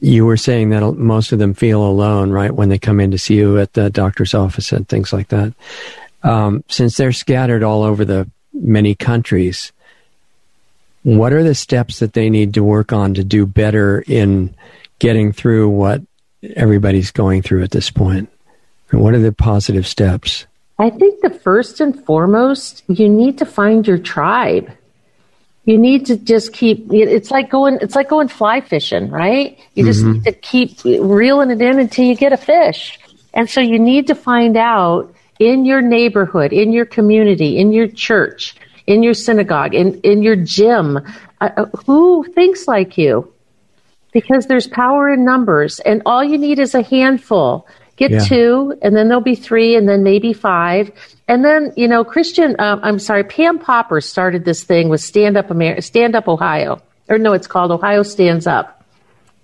[0.00, 3.18] You were saying that most of them feel alone, right, when they come in to
[3.18, 5.54] see you at the doctor's office and things like that.
[6.22, 9.72] Um, since they're scattered all over the many countries,
[11.04, 14.54] what are the steps that they need to work on to do better in
[14.98, 16.02] getting through what
[16.56, 18.28] everybody's going through at this point?
[18.90, 20.46] And what are the positive steps?
[20.78, 24.70] I think the first and foremost, you need to find your tribe
[25.64, 29.84] you need to just keep it's like going it's like going fly fishing right you
[29.84, 30.12] just mm-hmm.
[30.12, 32.98] need to keep reeling it in until you get a fish
[33.32, 37.88] and so you need to find out in your neighborhood in your community in your
[37.88, 38.54] church
[38.86, 40.98] in your synagogue, in, in your gym.
[41.40, 43.32] Uh, uh, who thinks like you?
[44.12, 47.66] Because there's power in numbers, and all you need is a handful.
[47.96, 48.24] Get yeah.
[48.24, 50.90] two, and then there'll be three, and then maybe five.
[51.28, 55.36] And then, you know, Christian, um, I'm sorry, Pam Popper started this thing with Stand
[55.36, 56.82] Up, Amer- Stand Up Ohio.
[57.08, 58.84] Or no, it's called Ohio Stands Up.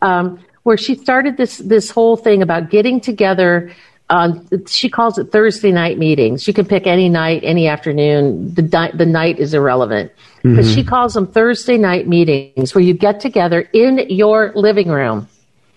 [0.02, 3.72] Um, where she started this this whole thing about getting together
[4.10, 6.46] on she calls it Thursday night meetings.
[6.46, 8.54] You can pick any night, any afternoon.
[8.54, 10.12] The di- the night is irrelevant.
[10.38, 10.56] Mm-hmm.
[10.56, 15.28] But she calls them Thursday night meetings where you get together in your living room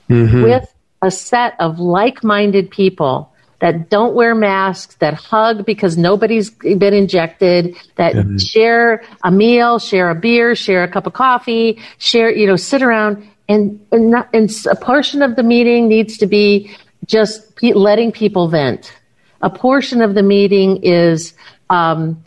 [0.10, 0.44] mm-hmm.
[0.44, 0.73] with
[1.04, 3.30] a set of like-minded people
[3.60, 8.38] that don't wear masks, that hug because nobody's been injected, that mm-hmm.
[8.38, 12.82] share a meal, share a beer, share a cup of coffee, share, you know, sit
[12.82, 16.76] around and and, not, and a portion of the meeting needs to be
[17.06, 18.93] just letting people vent.
[19.41, 21.34] A portion of the meeting is
[21.70, 22.24] um,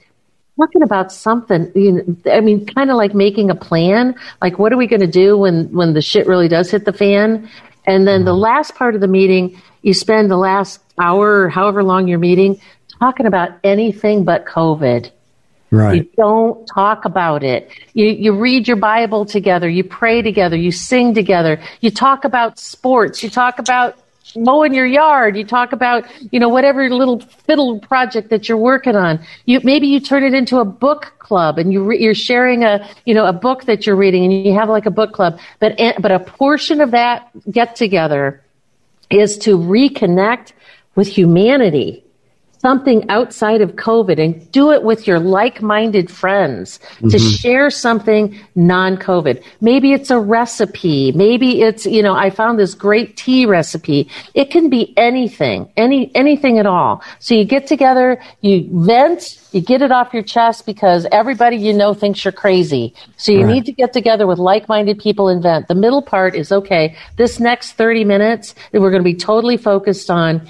[0.58, 1.70] talking about something.
[1.74, 4.14] You know, I mean, kind of like making a plan.
[4.40, 6.92] Like, what are we going to do when when the shit really does hit the
[6.92, 7.48] fan?
[7.86, 8.40] And then the mm-hmm.
[8.40, 12.60] last part of the meeting, you spend the last hour or however long you're meeting
[12.98, 15.10] talking about anything but COVID.
[15.70, 15.96] Right.
[15.96, 17.70] You don't talk about it.
[17.92, 19.68] You, you read your Bible together.
[19.68, 20.56] You pray together.
[20.56, 21.60] You sing together.
[21.80, 23.22] You talk about sports.
[23.22, 23.98] You talk about
[24.36, 25.36] mowing your yard.
[25.36, 29.24] You talk about, you know, whatever little fiddle project that you're working on.
[29.44, 32.88] You, maybe you turn it into a book club and you re, you're sharing a,
[33.04, 35.38] you know, a book that you're reading and you have like a book club.
[35.58, 38.42] But, eh, but a portion of that get together
[39.10, 40.52] is to reconnect
[40.94, 42.05] with humanity
[42.58, 47.08] something outside of COVID and do it with your like-minded friends mm-hmm.
[47.08, 49.42] to share something non-COVID.
[49.60, 51.12] Maybe it's a recipe.
[51.12, 54.10] Maybe it's, you know, I found this great tea recipe.
[54.34, 57.02] It can be anything, any, anything at all.
[57.18, 61.72] So you get together, you vent, you get it off your chest because everybody you
[61.72, 62.94] know thinks you're crazy.
[63.16, 63.54] So you right.
[63.54, 65.68] need to get together with like-minded people and vent.
[65.68, 66.96] The middle part is okay.
[67.16, 70.46] This next 30 minutes, that we're going to be totally focused on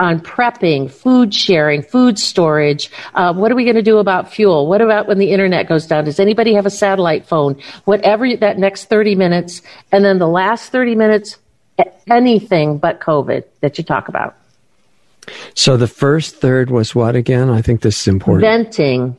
[0.00, 2.90] on prepping, food sharing, food storage.
[3.14, 4.66] Uh, what are we going to do about fuel?
[4.66, 6.04] What about when the internet goes down?
[6.04, 7.60] Does anybody have a satellite phone?
[7.84, 9.62] Whatever that next 30 minutes.
[9.92, 11.38] And then the last 30 minutes,
[12.10, 14.36] anything but COVID that you talk about.
[15.54, 17.50] So the first third was what again?
[17.50, 18.42] I think this is important.
[18.42, 19.16] Venting.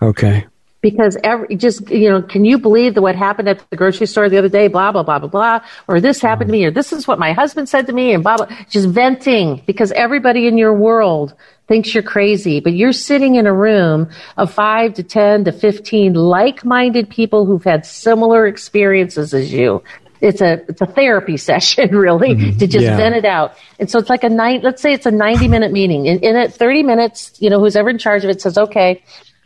[0.00, 0.46] Okay
[0.82, 4.28] because every just you know can you believe that what happened at the grocery store
[4.28, 6.92] the other day blah blah blah blah blah or this happened to me or this
[6.92, 10.58] is what my husband said to me and blah blah just venting because everybody in
[10.58, 11.34] your world
[11.68, 16.14] thinks you're crazy but you're sitting in a room of 5 to 10 to 15
[16.14, 19.82] like-minded people who've had similar experiences as you
[20.20, 22.58] it's a it's a therapy session really mm-hmm.
[22.58, 22.96] to just yeah.
[22.96, 25.70] vent it out and so it's like a night let's say it's a 90 minute
[25.70, 28.58] meeting in, in it 30 minutes you know who's ever in charge of it says
[28.58, 29.02] okay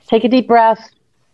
[0.08, 0.90] take a deep breath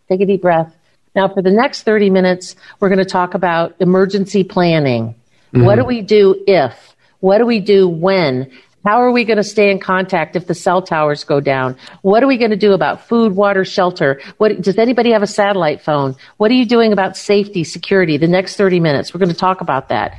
[0.08, 0.74] Take a deep breath.
[1.14, 5.14] Now, for the next 30 minutes, we're going to talk about emergency planning.
[5.52, 5.64] Mm-hmm.
[5.64, 6.96] What do we do if?
[7.20, 8.50] What do we do when?
[8.84, 11.76] How are we going to stay in contact if the cell towers go down?
[12.00, 14.20] What are we going to do about food, water, shelter?
[14.38, 16.16] What, does anybody have a satellite phone?
[16.38, 18.16] What are you doing about safety, security?
[18.16, 20.16] The next 30 minutes, we're going to talk about that.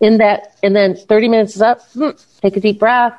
[0.00, 1.80] In that, and then 30 minutes is up.
[1.92, 2.10] Hmm,
[2.40, 3.16] take a deep breath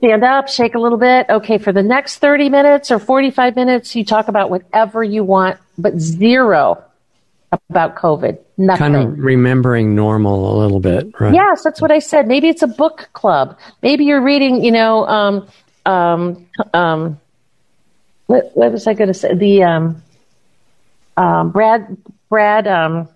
[0.00, 1.26] stand up, shake a little bit.
[1.28, 5.58] Okay, for the next 30 minutes or 45 minutes, you talk about whatever you want,
[5.76, 6.82] but zero
[7.68, 8.38] about COVID.
[8.56, 8.78] Nothing.
[8.78, 11.34] Kind of remembering normal a little bit, right?
[11.34, 12.26] Yes, that's what I said.
[12.26, 13.58] Maybe it's a book club.
[13.82, 15.48] Maybe you're reading, you know, um,
[15.84, 17.20] um, um,
[18.26, 19.34] what, what was I going to say?
[19.34, 20.02] The um,
[21.16, 21.96] um, Brad,
[22.30, 23.08] Brad, um,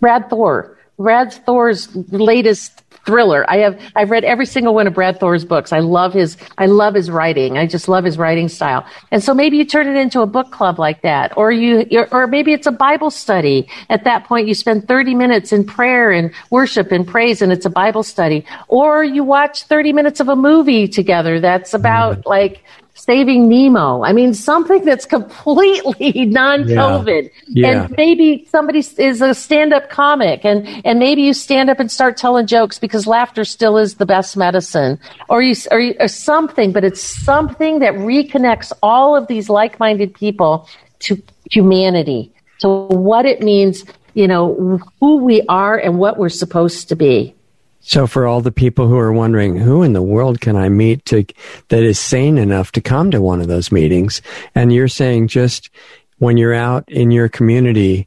[0.00, 0.76] Brad Thor.
[1.00, 3.48] Brad Thor's latest thriller.
[3.48, 5.72] I have I've read every single one of Brad Thor's books.
[5.72, 7.56] I love his I love his writing.
[7.56, 8.86] I just love his writing style.
[9.10, 12.26] And so maybe you turn it into a book club like that, or you or
[12.26, 13.66] maybe it's a Bible study.
[13.88, 17.64] At that point, you spend 30 minutes in prayer and worship and praise, and it's
[17.64, 18.44] a Bible study.
[18.68, 22.28] Or you watch 30 minutes of a movie together that's about mm-hmm.
[22.28, 22.62] like
[22.94, 24.04] Saving Nemo.
[24.04, 27.30] I mean, something that's completely non-COVID.
[27.46, 27.70] Yeah.
[27.70, 27.82] Yeah.
[27.84, 32.16] And maybe somebody is a stand-up comic and, and maybe you stand up and start
[32.16, 36.72] telling jokes because laughter still is the best medicine or you, or, you, or something,
[36.72, 40.68] but it's something that reconnects all of these like-minded people
[41.00, 43.84] to humanity, to what it means,
[44.14, 47.34] you know, who we are and what we're supposed to be.
[47.80, 51.04] So for all the people who are wondering, who in the world can I meet
[51.06, 51.24] to
[51.68, 54.22] that is sane enough to come to one of those meetings?
[54.54, 55.70] And you're saying just
[56.18, 58.06] when you're out in your community,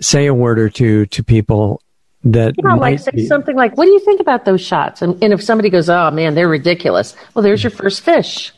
[0.00, 1.80] say a word or two to people
[2.24, 5.20] that yeah, like say be, something like, "What do you think about those shots?" And,
[5.22, 8.52] and if somebody goes, "Oh man, they're ridiculous," well, there's your first fish.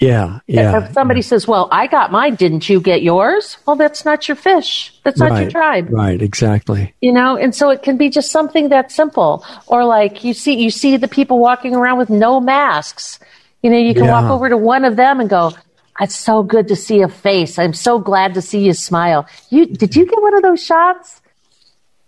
[0.00, 0.82] Yeah, yeah.
[0.86, 4.34] If somebody says, "Well, I got mine, didn't you get yours?" Well, that's not your
[4.34, 4.98] fish.
[5.04, 5.88] That's not your tribe.
[5.90, 6.94] Right, exactly.
[7.02, 10.54] You know, and so it can be just something that simple, or like you see
[10.54, 13.20] you see the people walking around with no masks.
[13.62, 14.22] You know, you can Yeah.
[14.22, 15.52] walk over to one of them and go,
[16.00, 17.58] "It's so good to see a face.
[17.58, 19.26] I'm so glad to see you smile.
[19.50, 21.20] You did you get one of those shots?"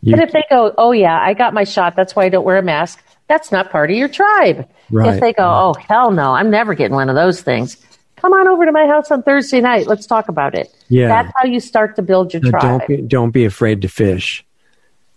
[0.01, 1.95] You- But if they go, "Oh yeah, I got my shot.
[1.95, 4.68] That's why I don't wear a mask." That's not part of your tribe.
[4.90, 7.76] Right, If they go, "Oh hell no, I'm never getting one of those things."
[8.16, 9.88] Come on over to my house on Thursday night.
[9.88, 10.72] Let's talk about it.
[10.88, 11.08] Yeah.
[11.08, 12.62] That's how you start to build your tribe.
[12.62, 14.44] don't be don't be afraid to fish.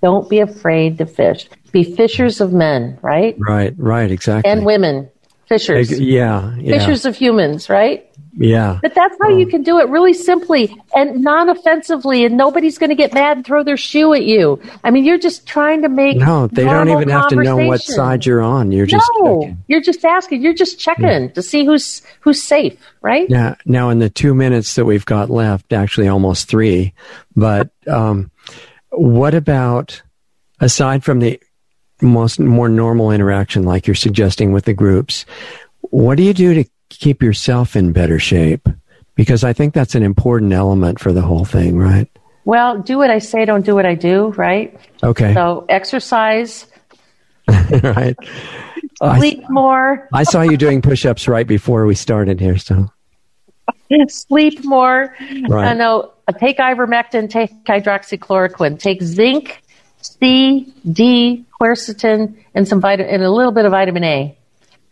[0.02, 1.48] Don't be afraid to fish.
[1.72, 3.36] Be fishers of men, right?
[3.38, 4.52] Right, right, exactly.
[4.52, 5.10] And women.
[5.48, 6.00] Fishers.
[6.00, 8.10] Yeah, yeah, Fishers of humans, right?
[8.38, 8.80] Yeah.
[8.82, 12.90] But that's how you can do it really simply and non offensively, and nobody's going
[12.90, 14.62] to get mad and throw their shoe at you.
[14.84, 16.18] I mean, you're just trying to make.
[16.18, 18.72] No, they don't even have to know what side you're on.
[18.72, 19.64] You're just no, checking.
[19.68, 20.42] you're just asking.
[20.42, 23.30] You're just checking to see who's who's safe, right?
[23.30, 26.94] Now, now, in the two minutes that we've got left, actually almost three,
[27.36, 28.32] but um,
[28.90, 30.02] what about
[30.60, 31.42] aside from the
[32.02, 35.26] most more normal interaction, like you're suggesting with the groups?
[35.92, 38.68] What do you do to keep yourself in better shape?
[39.16, 42.10] Because I think that's an important element for the whole thing, right?
[42.44, 44.78] Well, do what I say, don't do what I do, right?
[45.04, 46.68] Okay, So exercise,
[47.48, 48.16] right.
[49.02, 52.90] I, sleep more, I saw you doing push-ups right before we started here, so
[54.08, 55.16] sleep more.
[55.48, 55.70] Right.
[55.70, 56.12] I know.
[56.28, 57.30] uh, Take ivermectin.
[57.30, 58.80] Take hydroxychloroquine.
[58.80, 59.62] Take zinc,
[60.02, 64.38] C, D, quercetin, and some vitamin and a little bit of vitamin A.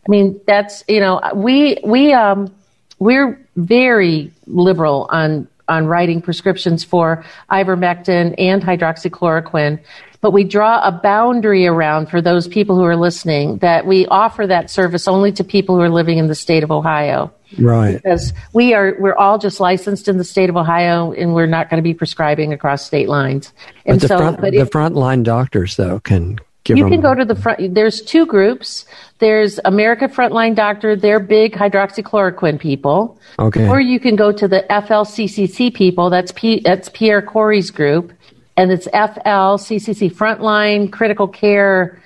[0.06, 2.54] I mean, that's you know we we um
[3.00, 9.80] we're very liberal on on writing prescriptions for ivermectin and hydroxychloroquine.
[10.20, 14.48] But we draw a boundary around for those people who are listening that we offer
[14.48, 17.96] that service only to people who are living in the state of Ohio right.
[17.96, 21.70] because we are we're all just licensed in the state of Ohio, and we're not
[21.70, 23.52] going to be prescribing across state lines.
[23.86, 26.94] And But the so, front, but the frontline doctors though can give you them.
[26.94, 27.74] can go to the front.
[27.74, 28.86] There's two groups.
[29.20, 30.96] There's America Frontline Doctor.
[30.96, 33.20] They're big hydroxychloroquine people.
[33.40, 33.68] Okay.
[33.68, 36.10] Or you can go to the FLCCC people.
[36.10, 38.14] That's P, that's Pierre Kory's group,
[38.58, 42.02] and it's FLCCC Frontline Critical Care.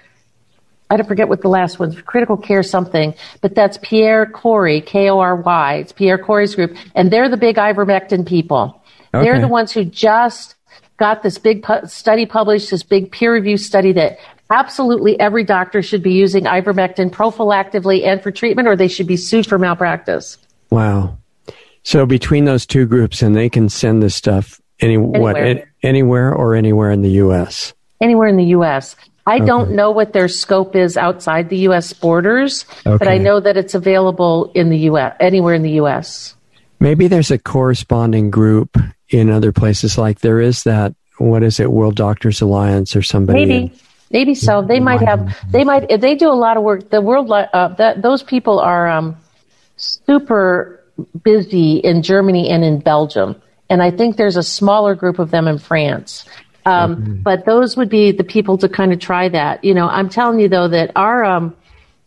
[0.90, 5.10] I don't forget what the last one's critical care something, but that's Pierre Kory, K
[5.10, 5.76] O R Y.
[5.76, 8.82] It's Pierre Kory's group, and they're the big ivermectin people.
[9.12, 10.56] They're the ones who just
[10.98, 14.20] got this big pu- study published, this big peer review study that
[14.50, 19.18] absolutely every doctor should be using ivermectin prophylactically and for treatment, or they should be
[19.18, 20.38] sued for malpractice.
[20.70, 21.18] Wow.
[21.84, 25.46] So between those two groups, and they can send this stuff any what Anywhere.
[25.46, 27.74] an- anywhere or anywhere in the U.S.
[28.02, 28.96] anywhere in the U.S.
[29.26, 31.92] I don't know what their scope is outside the U.S.
[31.92, 35.16] borders, but I know that it's available in the U.S.
[35.20, 36.34] anywhere in the U.S.
[36.80, 38.78] Maybe there's a corresponding group
[39.10, 40.94] in other places, like there is that.
[41.18, 43.46] What is it, World Doctors Alliance or somebody?
[43.46, 43.74] Maybe,
[44.12, 44.62] maybe so.
[44.62, 45.38] They might have.
[45.52, 45.88] They might.
[46.02, 46.90] They do a lot of work.
[46.90, 47.32] The world.
[47.32, 49.16] Uh, that those people are um,
[49.78, 50.84] super
[51.24, 55.48] busy in Germany and in Belgium, and I think there's a smaller group of them
[55.48, 56.26] in France.
[56.66, 59.64] Um, But those would be the people to kind of try that.
[59.64, 61.56] You know, I'm telling you though that our um,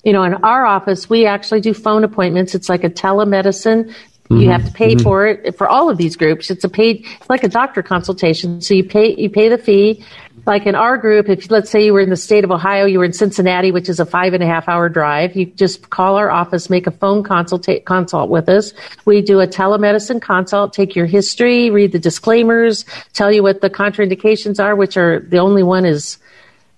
[0.05, 2.55] you know, in our office, we actually do phone appointments.
[2.55, 3.94] It's like a telemedicine.
[4.32, 6.53] You have to pay for it for all of these groups.
[6.53, 8.61] It's a paid, it's like a doctor consultation.
[8.61, 10.05] So you pay, you pay the fee.
[10.47, 12.99] Like in our group, if let's say you were in the state of Ohio, you
[12.99, 16.16] were in Cincinnati, which is a five and a half hour drive, you just call
[16.16, 18.72] our office, make a phone consulta- consult with us.
[19.05, 23.70] We do a telemedicine consult, take your history, read the disclaimers, tell you what the
[23.70, 26.18] contraindications are, which are the only one is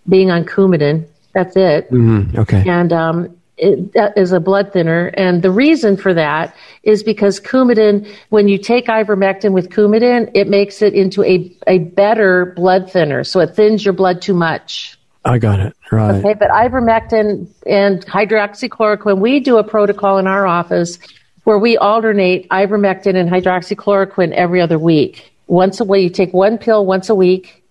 [0.08, 1.06] being on Coumadin.
[1.32, 2.62] That's it Mhm, Okay.
[2.68, 5.06] and um, is a blood thinner.
[5.14, 10.48] And the reason for that is because Coumadin, when you take ivermectin with Coumadin, it
[10.48, 13.24] makes it into a, a better blood thinner.
[13.24, 14.98] So it thins your blood too much.
[15.24, 15.76] I got it.
[15.92, 16.16] Right.
[16.16, 20.98] Okay, but ivermectin and hydroxychloroquine, we do a protocol in our office
[21.44, 25.32] where we alternate ivermectin and hydroxychloroquine every other week.
[25.46, 27.61] Once a week, you take one pill once a week.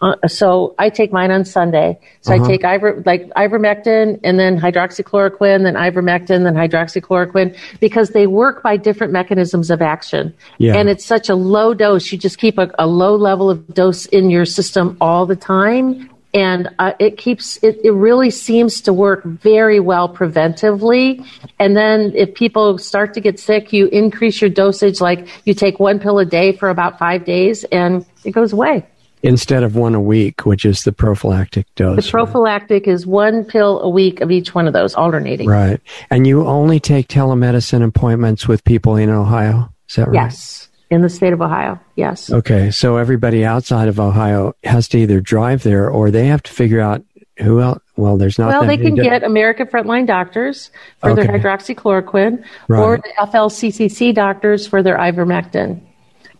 [0.00, 1.98] Uh, so I take mine on Sunday.
[2.22, 8.26] So I take iver, like ivermectin and then hydroxychloroquine, then ivermectin, then hydroxychloroquine because they
[8.26, 10.34] work by different mechanisms of action.
[10.58, 10.76] Yeah.
[10.76, 12.10] And it's such a low dose.
[12.12, 16.10] You just keep a, a low level of dose in your system all the time
[16.32, 21.26] and uh, it keeps it, it really seems to work very well preventively
[21.58, 25.80] and then if people start to get sick you increase your dosage like you take
[25.80, 28.86] one pill a day for about five days and it goes away
[29.22, 32.04] Instead of one a week, which is the prophylactic dose.
[32.04, 32.92] The prophylactic right?
[32.92, 35.48] is one pill a week of each one of those, alternating.
[35.48, 35.80] Right.
[36.10, 39.72] And you only take telemedicine appointments with people in Ohio?
[39.88, 40.14] Is that right?
[40.14, 40.68] Yes.
[40.90, 42.32] In the state of Ohio, yes.
[42.32, 46.52] Okay, so everybody outside of Ohio has to either drive there or they have to
[46.52, 47.04] figure out
[47.40, 47.80] who else?
[47.96, 48.48] Well, there's not.
[48.48, 51.26] Well, they can get American Frontline Doctors for okay.
[51.26, 52.80] their hydroxychloroquine, right.
[52.80, 55.80] or the FLCCC doctors for their ivermectin,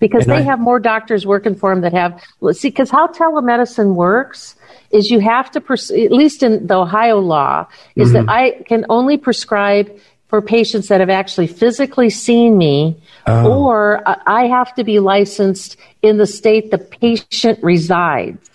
[0.01, 2.20] because and they I, have more doctors working for them that have.
[2.53, 4.57] See, because how telemedicine works
[4.90, 8.26] is you have to, pres- at least in the Ohio law, is mm-hmm.
[8.26, 9.96] that I can only prescribe
[10.28, 12.96] for patients that have actually physically seen me,
[13.26, 13.53] oh.
[13.53, 18.51] or I have to be licensed in the state the patient resides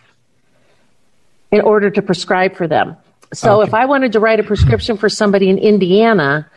[1.51, 2.97] in order to prescribe for them.
[3.33, 3.67] So okay.
[3.67, 6.49] if I wanted to write a prescription for somebody in Indiana,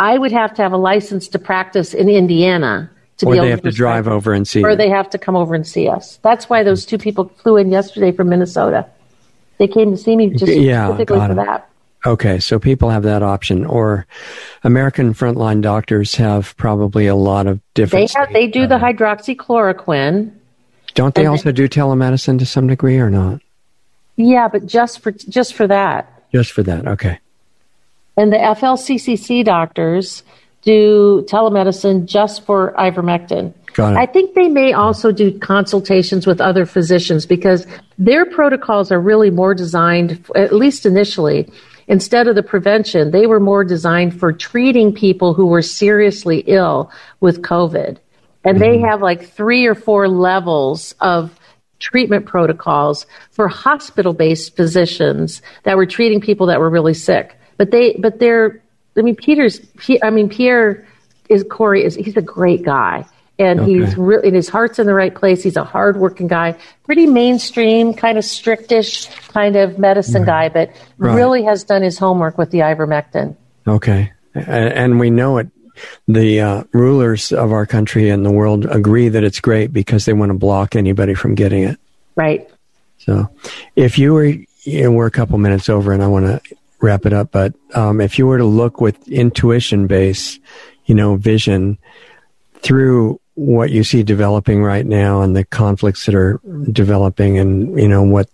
[0.00, 3.44] I would have to have a license to practice in Indiana to or be able
[3.44, 5.66] they have to, to drive over and see or they have to come over and
[5.66, 6.18] see us.
[6.22, 8.86] That's why those two people flew in yesterday from Minnesota.
[9.58, 11.68] They came to see me just yeah, specifically for that.
[12.04, 14.06] Okay, so people have that option, or
[14.64, 18.10] American frontline doctors have probably a lot of different.
[18.10, 18.32] They have.
[18.32, 20.32] They do the uh, hydroxychloroquine.
[20.94, 23.40] Don't they also then, do telemedicine to some degree, or not?
[24.16, 26.08] Yeah, but just for just for that.
[26.32, 27.20] Just for that, okay.
[28.16, 30.24] And the FLCCC doctors
[30.62, 33.52] do telemedicine just for ivermectin.
[33.96, 37.66] I think they may also do consultations with other physicians because
[37.98, 41.50] their protocols are really more designed, at least initially,
[41.88, 46.90] instead of the prevention, they were more designed for treating people who were seriously ill
[47.20, 47.98] with COVID.
[48.44, 48.58] And mm-hmm.
[48.58, 51.38] they have like three or four levels of
[51.78, 57.36] treatment protocols for hospital based physicians that were treating people that were really sick.
[57.56, 58.62] But they, but they're,
[58.96, 59.60] I mean, Peter's,
[60.02, 60.86] I mean, Pierre
[61.28, 63.06] is Kory is, he's a great guy.
[63.38, 63.72] And okay.
[63.72, 65.42] he's really, and his heart's in the right place.
[65.42, 70.50] He's a hardworking guy, pretty mainstream, kind of strictish kind of medicine right.
[70.52, 71.14] guy, but right.
[71.16, 73.34] really has done his homework with the ivermectin.
[73.66, 74.12] Okay.
[74.34, 75.48] And we know it
[76.08, 80.12] the uh, rulers of our country and the world agree that it's great because they
[80.12, 81.78] want to block anybody from getting it.
[82.14, 82.48] Right.
[82.98, 83.28] So,
[83.74, 87.06] if you were, you know, we're a couple minutes over, and I want to wrap
[87.06, 87.30] it up.
[87.30, 90.40] But um, if you were to look with intuition based,
[90.84, 91.78] you know, vision
[92.60, 96.38] through what you see developing right now and the conflicts that are
[96.70, 98.28] developing and you know what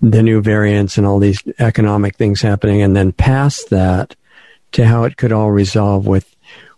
[0.00, 4.16] the new variants and all these economic things happening and then past that
[4.72, 6.34] to how it could all resolve with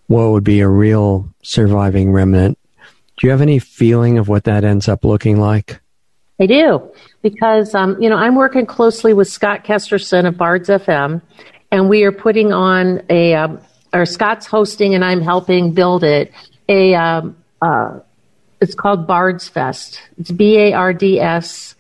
[0.08, 2.58] what would be a real surviving remnant.
[3.16, 5.80] Do you have any feeling of what that ends up looking like?
[6.40, 6.92] I do,
[7.22, 11.22] because um, you know I'm working closely with Scott Kesterson of Bards FM,
[11.70, 13.60] and we are putting on a, um,
[13.92, 16.32] or Scott's hosting, and I'm helping build it.
[16.68, 18.00] A, um, uh,
[18.60, 20.02] it's called Bards Fest.
[20.18, 21.74] It's B A R D S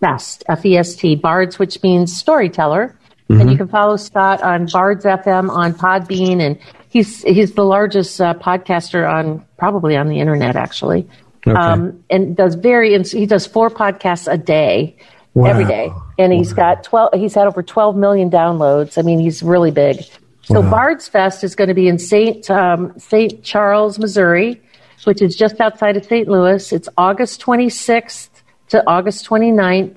[0.00, 2.96] Fest, F E S T, Bards, which means storyteller.
[3.28, 3.40] Mm-hmm.
[3.40, 6.58] And you can follow Scott on Bards FM on Podbean and
[6.90, 11.08] he's he's the largest uh, podcaster on probably on the internet actually,
[11.46, 11.56] okay.
[11.56, 14.96] um, and does very he does four podcasts a day.
[15.32, 15.50] Wow.
[15.50, 16.74] Every day, and he's wow.
[16.74, 17.10] got twelve.
[17.14, 18.98] He's had over twelve million downloads.
[18.98, 20.02] I mean, he's really big.
[20.42, 20.70] So wow.
[20.70, 24.60] Bards Fest is going to be in Saint um, Saint Charles, Missouri,
[25.04, 26.26] which is just outside of St.
[26.26, 26.72] Louis.
[26.72, 28.28] It's August 26th
[28.70, 29.96] to August 29th.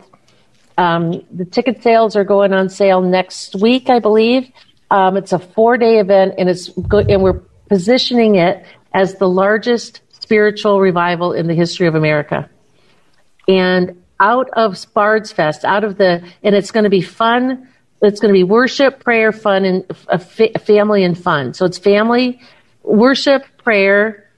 [0.78, 4.52] Um, the ticket sales are going on sale next week, I believe.
[4.92, 8.64] Um, it's a four day event, and it's good, and we're positioning it
[8.94, 12.50] as the largest spiritual revival in the history of America.
[13.46, 17.68] And out of Bards Fest, out of the, and it's going to be fun.
[18.02, 21.54] It's going to be worship, prayer, fun, and fa- family and fun.
[21.54, 22.40] So it's family,
[22.84, 24.30] worship, prayer,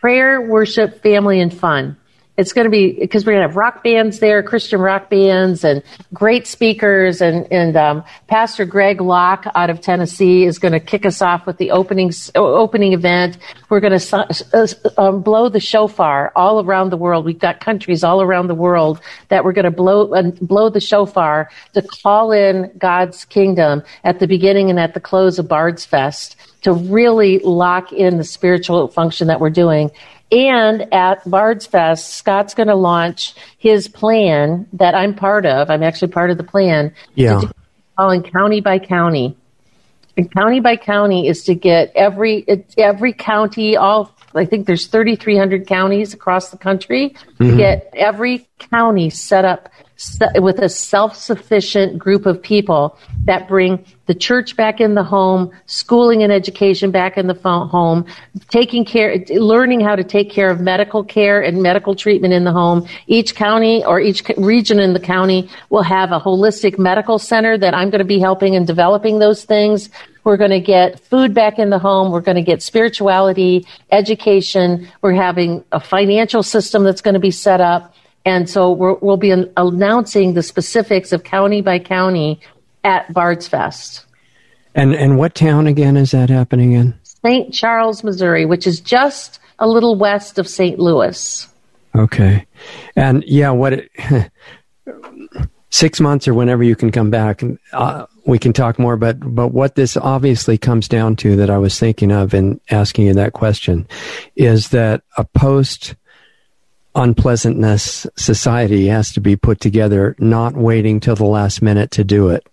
[0.00, 1.96] prayer, worship, family, and fun
[2.38, 5.64] it's going to be because we're going to have rock bands there, Christian rock bands,
[5.64, 5.82] and
[6.14, 7.20] great speakers.
[7.20, 11.46] And and um, Pastor Greg Locke out of Tennessee is going to kick us off
[11.46, 13.38] with the opening opening event.
[13.68, 14.66] We're going to uh,
[14.96, 17.24] um, blow the shofar all around the world.
[17.24, 20.80] We've got countries all around the world that we're going to blow uh, blow the
[20.80, 25.84] shofar to call in God's kingdom at the beginning and at the close of Bards
[25.84, 29.90] Fest to really lock in the spiritual function that we're doing.
[30.30, 35.70] And at Bards Fest, Scott's going to launch his plan that I'm part of.
[35.70, 36.92] I'm actually part of the plan.
[37.14, 37.42] Yeah.
[37.96, 39.36] Calling county by county.
[40.16, 42.44] And county by county is to get every
[42.76, 47.50] every county, all I think there's 3,300 counties across the country, mm-hmm.
[47.50, 49.68] to get every county set up
[50.36, 56.22] with a self-sufficient group of people that bring the church back in the home, schooling
[56.22, 58.06] and education back in the home,
[58.48, 62.52] taking care, learning how to take care of medical care and medical treatment in the
[62.52, 62.86] home.
[63.08, 67.74] Each county or each region in the county will have a holistic medical center that
[67.74, 69.90] I'm going to be helping in developing those things.
[70.22, 72.12] We're going to get food back in the home.
[72.12, 74.88] We're going to get spirituality, education.
[75.02, 77.94] We're having a financial system that's going to be set up.
[78.24, 82.40] And so we will be an- announcing the specifics of county by county
[82.84, 84.04] at Bard's Fest.
[84.74, 86.94] And and what town again is that happening in?
[87.02, 87.52] St.
[87.52, 90.78] Charles, Missouri, which is just a little west of St.
[90.78, 91.48] Louis.
[91.96, 92.46] Okay.
[92.94, 93.90] And yeah, what it,
[95.70, 97.42] six months or whenever you can come back,
[97.72, 98.96] uh, we can talk more.
[98.96, 103.06] But but what this obviously comes down to that I was thinking of in asking
[103.06, 103.86] you that question
[104.36, 105.94] is that a post
[106.98, 112.28] unpleasantness society has to be put together, not waiting till the last minute to do
[112.28, 112.46] it.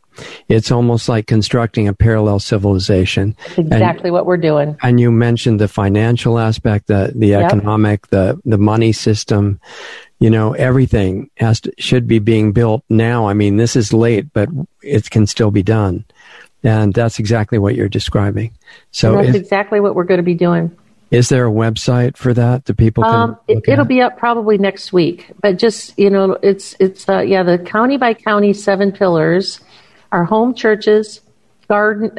[0.47, 3.35] It's almost like constructing a parallel civilization.
[3.47, 4.77] That's exactly and, what we're doing.
[4.81, 7.51] And you mentioned the financial aspect, the the yep.
[7.51, 9.59] economic, the the money system.
[10.19, 13.27] You know, everything has to, should be being built now.
[13.27, 14.47] I mean, this is late, but
[14.81, 16.05] it can still be done.
[16.63, 18.53] And that's exactly what you're describing.
[18.91, 20.75] So and that's if, exactly what we're going to be doing.
[21.11, 23.13] Is there a website for that that people can?
[23.13, 27.19] Um, it, will be up probably next week, but just you know, it's it's uh,
[27.19, 29.59] yeah, the county by county seven pillars
[30.11, 31.21] are home churches,
[31.67, 32.11] garden,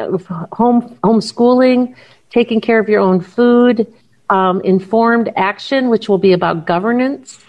[0.52, 1.96] home homeschooling,
[2.30, 3.92] taking care of your own food,
[4.30, 7.44] um, informed action, which will be about governance,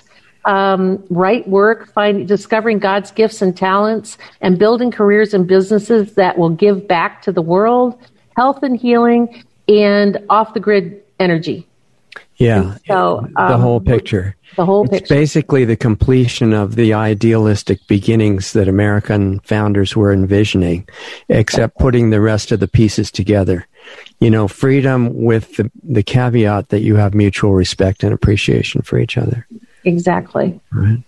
[0.45, 6.37] um, right work, find, discovering God's gifts and talents, and building careers and businesses that
[6.37, 7.99] will give back to the world,
[8.35, 11.67] health and healing, and off the grid energy.
[12.37, 12.77] Yeah.
[12.87, 14.35] So um, the whole picture.
[14.55, 15.15] The whole it's picture.
[15.15, 20.87] basically the completion of the idealistic beginnings that American founders were envisioning,
[21.29, 23.67] except putting the rest of the pieces together.
[24.19, 28.97] You know, freedom with the, the caveat that you have mutual respect and appreciation for
[28.99, 29.47] each other.
[29.83, 30.59] Exactly.
[30.71, 31.03] Right.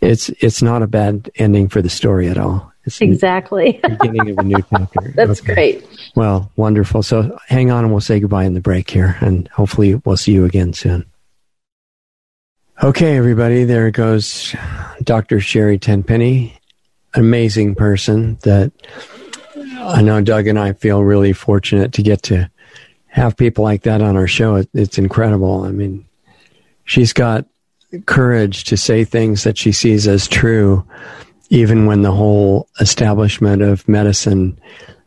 [0.00, 2.72] It's it's not a bad ending for the story at all.
[2.86, 3.80] It's exactly.
[4.00, 5.00] beginning of a new chapter.
[5.14, 5.54] That's okay.
[5.54, 6.10] great.
[6.14, 7.02] Well, wonderful.
[7.02, 10.32] So hang on and we'll say goodbye in the break here, and hopefully we'll see
[10.32, 11.04] you again soon.
[12.82, 14.54] Okay, everybody, there goes
[15.02, 15.40] Dr.
[15.40, 16.58] Sherri Tenpenny,
[17.14, 18.70] amazing person that
[19.78, 22.50] I know Doug and I feel really fortunate to get to
[23.06, 24.62] have people like that on our show.
[24.74, 25.62] it's incredible.
[25.64, 26.06] I mean,
[26.84, 27.46] she's got
[28.04, 30.84] courage to say things that she sees as true
[31.48, 34.58] even when the whole establishment of medicine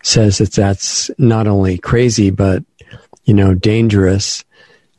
[0.03, 2.63] says that that's not only crazy but
[3.25, 4.43] you know dangerous.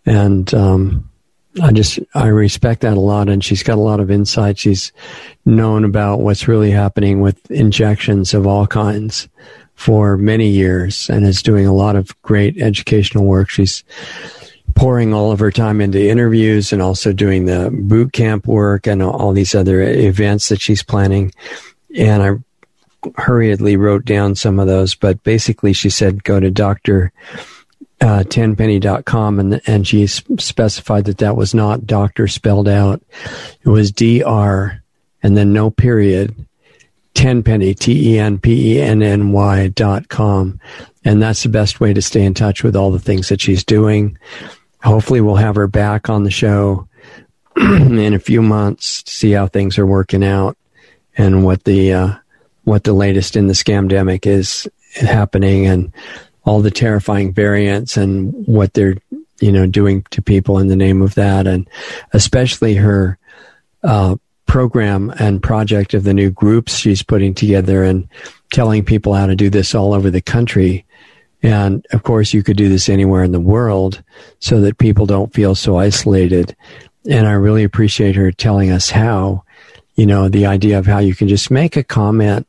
[0.07, 1.11] And um,
[1.62, 3.28] i just i respect that a lot.
[3.28, 4.59] And she's got a lot of insight.
[4.59, 4.93] She's
[5.45, 9.28] known about what's really happening with injections of all kinds
[9.74, 13.49] for many years and is doing a lot of great educational work.
[13.49, 13.82] She's
[14.81, 19.03] pouring all of her time into interviews and also doing the boot camp work and
[19.03, 21.31] all these other events that she's planning.
[21.95, 22.31] And I
[23.20, 27.12] hurriedly wrote down some of those, but basically she said go to Dr.
[28.01, 33.03] Uh, tenpenny.com and, and she specified that that was not doctor spelled out.
[33.62, 34.81] It was DR
[35.22, 36.35] and then no period.
[37.12, 40.59] Tenpenny, T-E-N-P-E-N-N-Y dot com.
[41.05, 43.62] And that's the best way to stay in touch with all the things that she's
[43.62, 44.16] doing
[44.83, 46.89] hopefully we'll have her back on the show
[47.57, 50.57] in a few months to see how things are working out
[51.16, 52.14] and what the uh,
[52.64, 55.93] what the latest in the scamdemic is happening and
[56.45, 58.97] all the terrifying variants and what they're
[59.41, 61.68] you know doing to people in the name of that and
[62.12, 63.18] especially her
[63.83, 64.16] uh,
[64.47, 68.09] program and project of the new groups she's putting together and
[68.53, 70.85] telling people how to do this all over the country
[71.43, 74.03] and of course, you could do this anywhere in the world
[74.41, 76.55] so that people don't feel so isolated.
[77.09, 79.45] And I really appreciate her telling us how,
[79.95, 82.47] you know, the idea of how you can just make a comment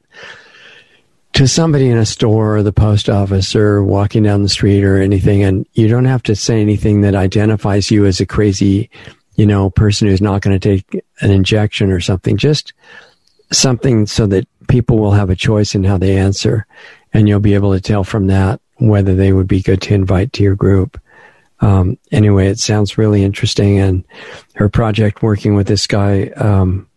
[1.33, 5.01] to somebody in a store or the post office or walking down the street or
[5.01, 5.43] anything.
[5.43, 8.89] And you don't have to say anything that identifies you as a crazy,
[9.35, 12.35] you know, person who's not going to take an injection or something.
[12.35, 12.73] Just
[13.51, 16.65] something so that people will have a choice in how they answer.
[17.13, 20.33] And you'll be able to tell from that whether they would be good to invite
[20.33, 20.99] to your group.
[21.59, 23.77] Um, anyway, it sounds really interesting.
[23.79, 24.03] And
[24.55, 26.87] her project working with this guy, um,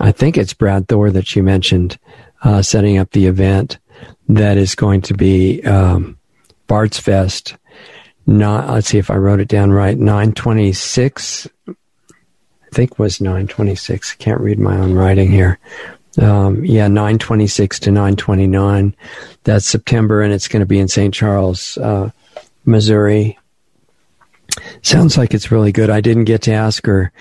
[0.00, 1.98] I think it's Brad Thor that she mentioned,
[2.42, 3.78] uh, setting up the event
[4.28, 6.18] that is going to be um,
[6.66, 7.56] Bard's Fest.
[8.24, 9.98] Not, let's see if I wrote it down right.
[9.98, 11.48] 926
[12.72, 14.12] I think was 926.
[14.12, 15.58] I can't read my own writing here.
[16.20, 18.94] Um, yeah, 926 to 929.
[19.44, 21.14] That's September, and it's going to be in St.
[21.14, 22.10] Charles, uh,
[22.64, 23.38] Missouri.
[24.82, 25.88] Sounds like it's really good.
[25.88, 27.12] I didn't get to ask her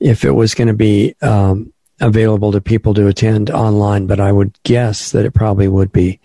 [0.00, 4.32] if it was going to be um, available to people to attend online, but I
[4.32, 6.20] would guess that it probably would be.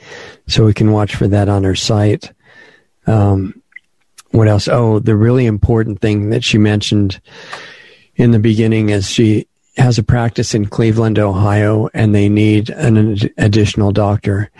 [0.48, 2.32] So we can watch for that on her site.
[3.06, 3.62] Um,
[4.32, 4.68] what else?
[4.68, 7.20] Oh, the really important thing that she mentioned
[8.16, 9.48] in the beginning is she
[9.78, 14.52] has a practice in Cleveland, Ohio, and they need an additional doctor.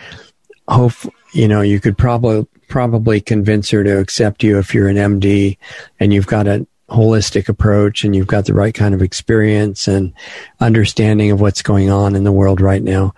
[0.68, 0.94] Hope
[1.34, 5.58] you know you could probably probably convince her to accept you if you're an MD
[6.00, 10.14] and you've got a holistic approach and you've got the right kind of experience and
[10.60, 13.14] understanding of what's going on in the world right now.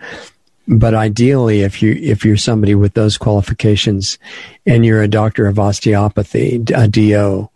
[0.68, 4.18] But ideally, if you if you're somebody with those qualifications
[4.66, 7.50] and you're a doctor of osteopathy, a DO,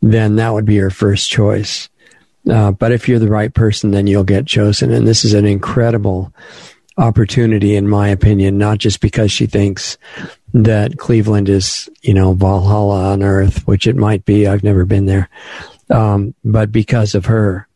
[0.00, 1.88] then that would be your first choice.
[2.48, 4.92] Uh, but if you're the right person, then you'll get chosen.
[4.92, 6.32] And this is an incredible
[6.98, 9.96] opportunity, in my opinion, not just because she thinks
[10.52, 14.46] that Cleveland is, you know, Valhalla on earth, which it might be.
[14.46, 15.28] I've never been there.
[15.90, 17.68] Um, but because of her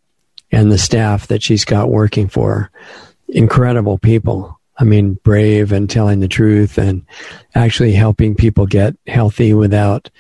[0.52, 2.70] and the staff that she's got working for her,
[3.28, 4.58] incredible people.
[4.78, 7.04] I mean, brave and telling the truth and
[7.54, 10.10] actually helping people get healthy without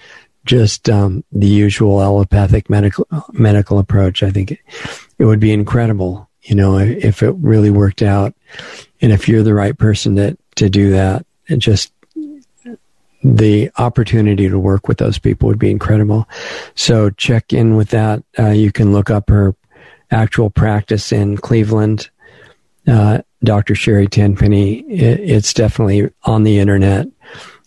[0.46, 4.22] just um, the usual allopathic medical medical approach.
[4.22, 4.60] I think it,
[5.18, 8.34] it would be incredible, you know, if it really worked out,
[9.00, 11.92] and if you're the right person that to do that, and just
[13.22, 16.28] the opportunity to work with those people would be incredible.
[16.74, 18.22] So check in with that.
[18.38, 19.54] Uh, you can look up her
[20.10, 22.08] actual practice in Cleveland.
[22.86, 23.74] Uh, Dr.
[23.74, 24.80] Sherri Tenpenny.
[24.80, 27.08] It, it's definitely on the internet.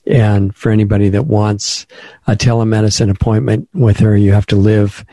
[0.07, 1.85] And for anybody that wants
[2.27, 5.05] a telemedicine appointment with her, you have to live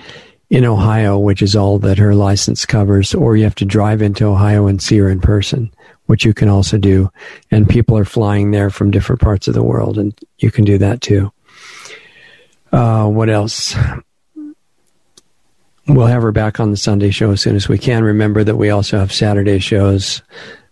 [0.49, 4.27] in Ohio, which is all that her license covers, or you have to drive into
[4.27, 5.73] Ohio and see her in person,
[6.07, 7.11] which you can also do.
[7.51, 10.79] And people are flying there from different parts of the world, and you can do
[10.79, 11.33] that too.
[12.73, 13.75] Uh, what else?
[15.89, 18.03] We'll have her back on the Sunday show as soon as we can.
[18.03, 20.23] Remember that we also have Saturday shows,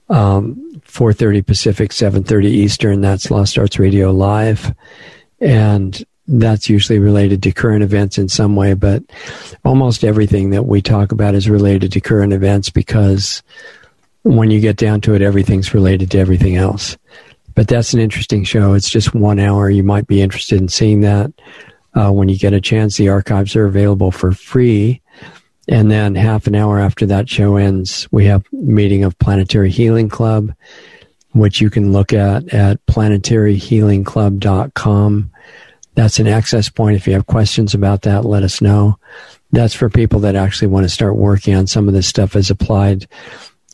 [0.09, 0.64] um,
[0.95, 3.01] 4.30 Pacific, 7.30 Eastern.
[3.01, 4.73] That's Lost Arts Radio Live.
[5.41, 9.03] And that's usually related to current events in some way, but
[9.65, 13.43] almost everything that we talk about is related to current events because
[14.23, 16.97] when you get down to it, everything's related to everything else.
[17.57, 18.73] But that's an interesting show.
[18.75, 19.69] It's just one hour.
[19.69, 21.33] You might be interested in seeing that.
[21.95, 25.03] Uh, when you get a chance, the archives are available for free
[25.69, 30.09] and then half an hour after that show ends, we have meeting of Planetary Healing
[30.09, 30.55] Club,
[31.33, 35.31] which you can look at at planetaryhealingclub.com.
[35.95, 36.97] That's an access point.
[36.97, 38.99] If you have questions about that, let us know.
[39.53, 42.51] That's for people that actually want to start working on some of this stuff as
[42.51, 43.07] applied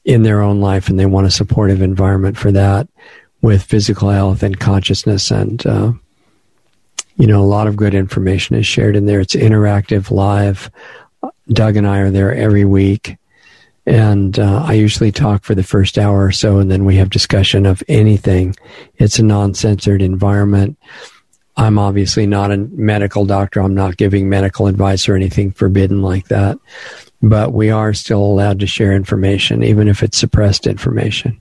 [0.05, 2.89] in their own life and they want a supportive environment for that
[3.43, 5.93] with physical health and consciousness and uh,
[7.17, 10.71] you know a lot of good information is shared in there it's interactive live
[11.53, 13.17] Doug and I are there every week.
[13.87, 17.11] And uh, I usually talk for the first hour or so, and then we have
[17.11, 18.55] discussion of anything.
[18.97, 20.79] It's a non censored environment.
[21.57, 23.61] I'm obviously not a medical doctor.
[23.61, 26.59] I'm not giving medical advice or anything forbidden like that.
[27.23, 31.41] But we are still allowed to share information, even if it's suppressed information,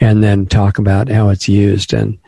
[0.00, 1.94] and then talk about how it's used.
[1.94, 2.18] And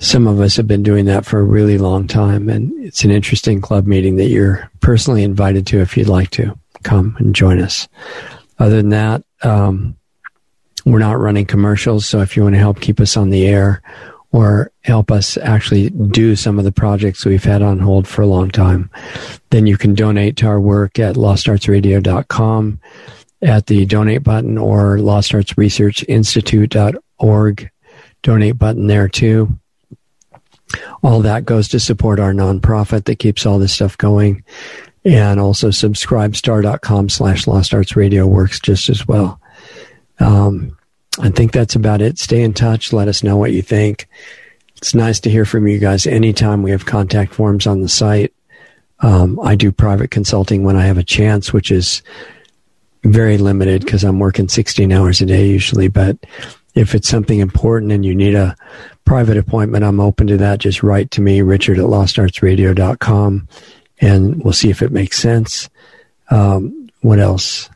[0.00, 3.10] some of us have been doing that for a really long time, and it's an
[3.10, 7.60] interesting club meeting that you're personally invited to if you'd like to come and join
[7.60, 7.86] us.
[8.58, 9.94] Other than that, um,
[10.86, 13.82] we're not running commercials, so if you want to help keep us on the air
[14.32, 18.26] or help us actually do some of the projects we've had on hold for a
[18.26, 18.88] long time,
[19.50, 22.80] then you can donate to our work at lostartsradio.com
[23.42, 27.70] at the donate button or lostartsresearchinstitute.org
[28.22, 29.59] donate button there too
[31.02, 34.44] all that goes to support our nonprofit that keeps all this stuff going.
[35.04, 39.40] And also subscribestar.com slash lost arts radio works just as well.
[40.18, 40.76] Um,
[41.18, 42.18] I think that's about it.
[42.18, 42.92] Stay in touch.
[42.92, 44.08] Let us know what you think.
[44.76, 48.32] It's nice to hear from you guys anytime we have contact forms on the site.
[49.00, 52.02] Um, I do private consulting when I have a chance, which is
[53.02, 55.88] very limited because I'm working 16 hours a day usually.
[55.88, 56.18] But
[56.80, 58.56] if it's something important and you need a
[59.04, 60.60] private appointment, I'm open to that.
[60.60, 63.48] Just write to me, richard at lostartsradio.com,
[64.00, 65.68] and we'll see if it makes sense.
[66.30, 67.68] Um, what else?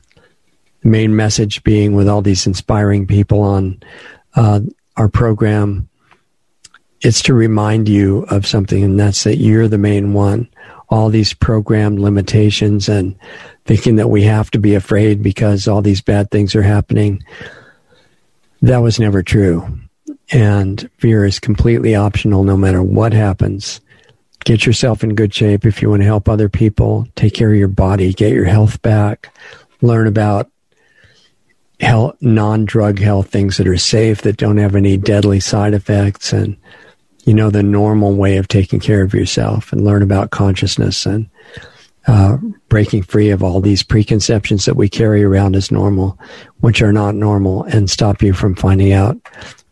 [0.80, 3.82] The main message being with all these inspiring people on
[4.36, 4.60] uh,
[4.96, 5.86] our program,
[7.02, 10.48] it's to remind you of something, and that's that you're the main one.
[10.88, 13.14] All these programmed limitations and
[13.66, 17.22] thinking that we have to be afraid because all these bad things are happening.
[18.64, 19.78] That was never true.
[20.32, 23.82] And fear is completely optional no matter what happens.
[24.46, 27.06] Get yourself in good shape if you want to help other people.
[27.14, 29.36] Take care of your body, get your health back,
[29.82, 30.50] learn about
[31.78, 36.56] health, non-drug health things that are safe that don't have any deadly side effects and
[37.26, 41.28] you know the normal way of taking care of yourself and learn about consciousness and
[42.06, 42.36] uh,
[42.68, 46.18] breaking free of all these preconceptions that we carry around as normal,
[46.60, 49.16] which are not normal, and stop you from finding out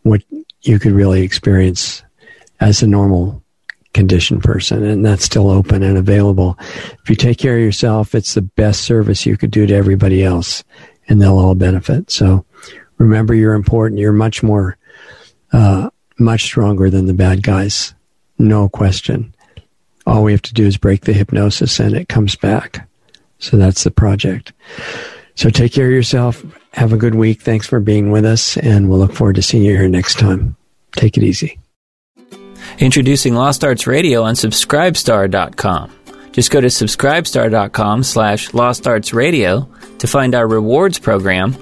[0.03, 0.23] what
[0.61, 2.03] you could really experience
[2.59, 3.43] as a normal
[3.93, 4.83] conditioned person.
[4.83, 6.57] And that's still open and available.
[7.03, 10.23] If you take care of yourself, it's the best service you could do to everybody
[10.23, 10.63] else,
[11.07, 12.09] and they'll all benefit.
[12.09, 12.45] So
[12.97, 13.99] remember, you're important.
[13.99, 14.77] You're much more,
[15.51, 17.93] uh, much stronger than the bad guys.
[18.39, 19.32] No question
[20.05, 22.87] all we have to do is break the hypnosis and it comes back.
[23.39, 24.53] So that's the project.
[25.35, 26.43] So take care of yourself.
[26.73, 27.41] Have a good week.
[27.41, 30.55] Thanks for being with us, and we'll look forward to seeing you here next time.
[30.93, 31.59] Take it easy.
[32.79, 35.91] Introducing Lost Arts Radio on Subscribestar.com.
[36.31, 39.69] Just go to subscribestar.com slash Lost Arts Radio
[39.99, 41.55] to find our rewards program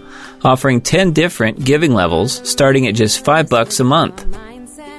[0.43, 4.25] offering 10 different giving levels starting at just 5 bucks a month.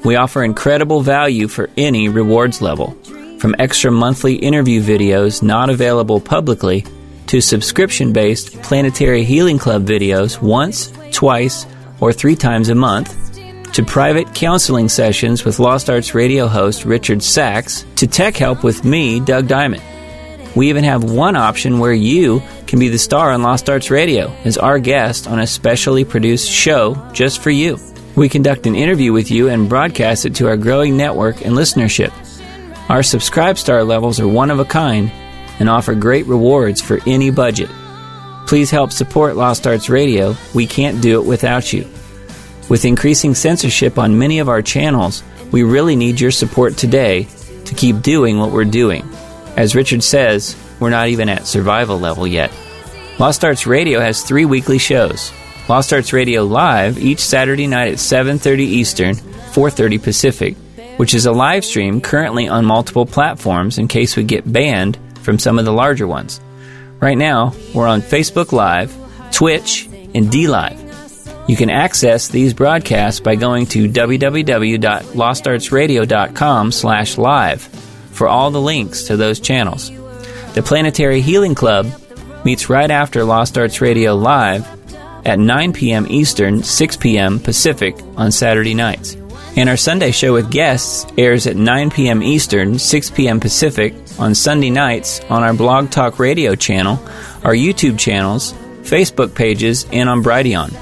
[0.04, 2.96] We offer incredible value for any rewards level
[3.42, 6.86] from extra monthly interview videos not available publicly
[7.26, 11.66] to subscription based Planetary Healing Club videos once, twice,
[11.98, 13.18] or three times a month,
[13.72, 18.84] to private counseling sessions with Lost Arts radio host Richard Sacks, to tech help with
[18.84, 19.82] me, Doug Diamond.
[20.54, 24.32] We even have one option where you can be the star on Lost Arts Radio
[24.44, 27.76] as our guest on a specially produced show just for you.
[28.14, 32.12] We conduct an interview with you and broadcast it to our growing network and listenership.
[32.88, 35.10] Our Subscribe Star levels are one of a kind
[35.58, 37.70] and offer great rewards for any budget.
[38.46, 40.34] Please help support Lost Arts Radio.
[40.54, 41.88] We can't do it without you.
[42.68, 45.22] With increasing censorship on many of our channels,
[45.52, 47.28] we really need your support today
[47.64, 49.08] to keep doing what we're doing.
[49.56, 52.50] As Richard says, we're not even at survival level yet.
[53.18, 55.32] Lost Arts Radio has three weekly shows.
[55.68, 59.14] Lost Arts Radio Live each Saturday night at 7:30 Eastern,
[59.52, 60.56] 4:30 Pacific
[60.96, 65.38] which is a live stream currently on multiple platforms in case we get banned from
[65.38, 66.40] some of the larger ones.
[67.00, 68.94] Right now, we're on Facebook Live,
[69.32, 70.78] Twitch, and DLive.
[71.48, 77.62] You can access these broadcasts by going to www.lostartsradio.com slash live
[78.12, 79.90] for all the links to those channels.
[80.54, 81.90] The Planetary Healing Club
[82.44, 84.66] meets right after Lost Arts Radio Live
[85.26, 86.06] at 9 p.m.
[86.08, 87.40] Eastern, 6 p.m.
[87.40, 89.16] Pacific on Saturday nights.
[89.54, 92.22] And our Sunday show with guests airs at 9 p.m.
[92.22, 93.38] Eastern, 6 p.m.
[93.38, 96.98] Pacific on Sunday nights on our Blog Talk Radio channel,
[97.44, 100.74] our YouTube channels, Facebook pages, and on Brighteon.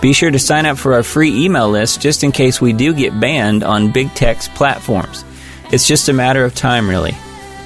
[0.00, 2.94] Be sure to sign up for our free email list just in case we do
[2.94, 5.24] get banned on big tech's platforms.
[5.72, 7.16] It's just a matter of time, really.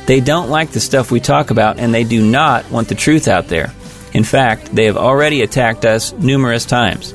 [0.07, 3.29] They don't like the stuff we talk about, and they do not want the truth
[3.29, 3.73] out there.
[4.15, 7.13] In fact, they have already attacked us numerous times.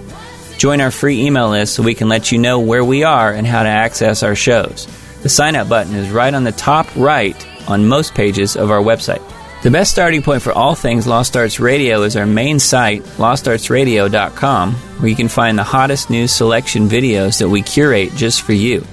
[0.61, 3.47] Join our free email list so we can let you know where we are and
[3.47, 4.87] how to access our shows.
[5.23, 7.35] The sign up button is right on the top right
[7.67, 9.23] on most pages of our website.
[9.63, 14.73] The best starting point for all things Lost Arts Radio is our main site, lostartsradio.com,
[14.73, 18.85] where you can find the hottest news selection videos that we curate just for you.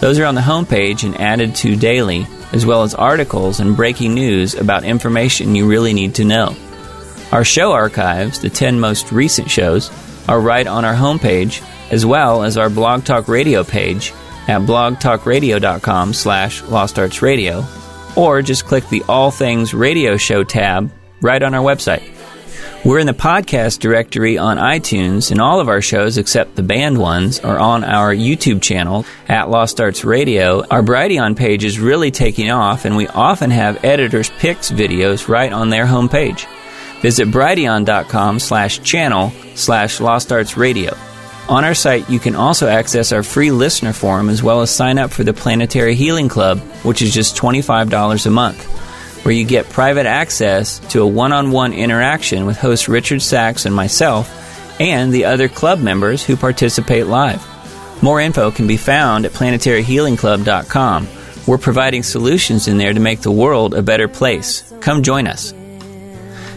[0.00, 4.14] Those are on the homepage and added to daily, as well as articles and breaking
[4.14, 6.54] news about information you really need to know.
[7.32, 9.90] Our show archives, the 10 most recent shows,
[10.28, 14.12] are right on our homepage, as well as our Blog Talk Radio page
[14.48, 20.90] at blogtalkradio.com slash lostartsradio, or just click the All Things Radio Show tab
[21.20, 22.02] right on our website.
[22.82, 26.96] We're in the podcast directory on iTunes, and all of our shows, except the banned
[26.96, 30.64] ones, are on our YouTube channel at Lost Arts Radio.
[30.70, 35.52] Our Brighteon page is really taking off, and we often have editors' picks videos right
[35.52, 36.46] on their homepage.
[37.00, 40.94] Visit brighteon.com slash channel slash Lost Arts Radio.
[41.48, 44.98] On our site, you can also access our free listener forum as well as sign
[44.98, 48.64] up for the Planetary Healing Club, which is just $25 a month,
[49.24, 53.66] where you get private access to a one on one interaction with host Richard Sacks
[53.66, 54.36] and myself
[54.80, 57.44] and the other club members who participate live.
[58.02, 61.08] More info can be found at planetaryhealingclub.com.
[61.46, 64.72] We're providing solutions in there to make the world a better place.
[64.80, 65.52] Come join us.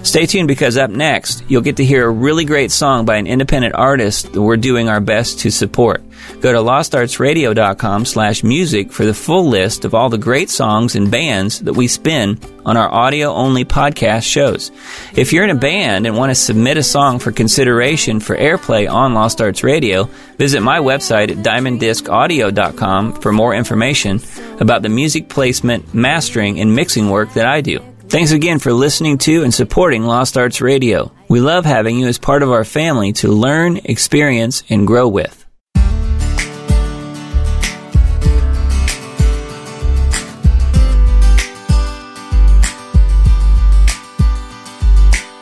[0.04, 3.26] Stay tuned because up next, you'll get to hear a really great song by an
[3.26, 6.04] independent artist that we're doing our best to support.
[6.42, 11.10] Go to lostartsradio.com slash music for the full list of all the great songs and
[11.10, 14.72] bands that we spin on our audio-only podcast shows.
[15.16, 18.92] If you're in a band and want to submit a song for consideration for airplay
[18.92, 24.20] on Lost Arts Radio, visit my website at diamonddiscaudio.com for more information
[24.60, 27.82] about the music placement, mastering, and mixing work that I do.
[28.14, 31.12] Thanks again for listening to and supporting Lost Arts Radio.
[31.30, 35.44] We love having you as part of our family to learn, experience, and grow with.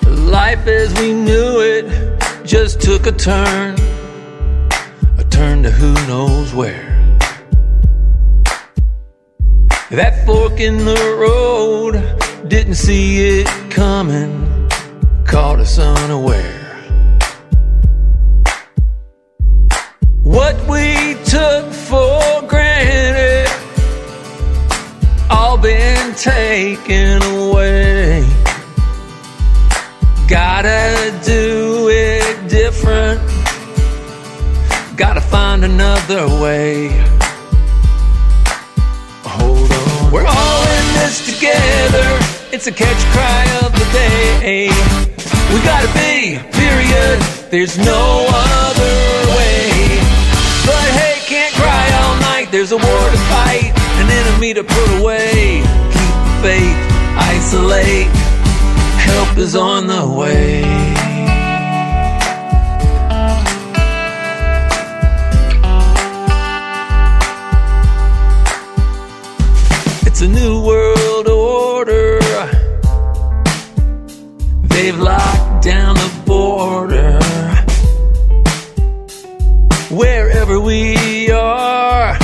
[0.07, 3.75] Life as we knew it just took a turn,
[5.17, 6.87] a turn to who knows where.
[9.89, 14.67] That fork in the road, didn't see it coming,
[15.23, 16.75] caught us unaware.
[20.21, 23.47] What we took for granted,
[25.29, 28.27] all been taken away.
[30.27, 33.21] Gotta do it different,
[34.97, 36.89] gotta find another way.
[39.23, 42.39] Hold on, we're all in this together.
[42.53, 44.67] It's a catch cry of the day.
[45.53, 47.19] We gotta be, period.
[47.49, 48.97] There's no other
[49.37, 49.71] way.
[50.67, 52.49] But hey, can't cry all night.
[52.51, 53.71] There's a war to fight,
[54.01, 55.63] an enemy to put away.
[55.95, 56.77] Keep the faith,
[57.15, 58.07] isolate.
[58.99, 60.61] Help is on the way.
[70.05, 71.00] It's a new world
[74.91, 77.17] They've locked down the border.
[79.89, 82.17] Wherever we are,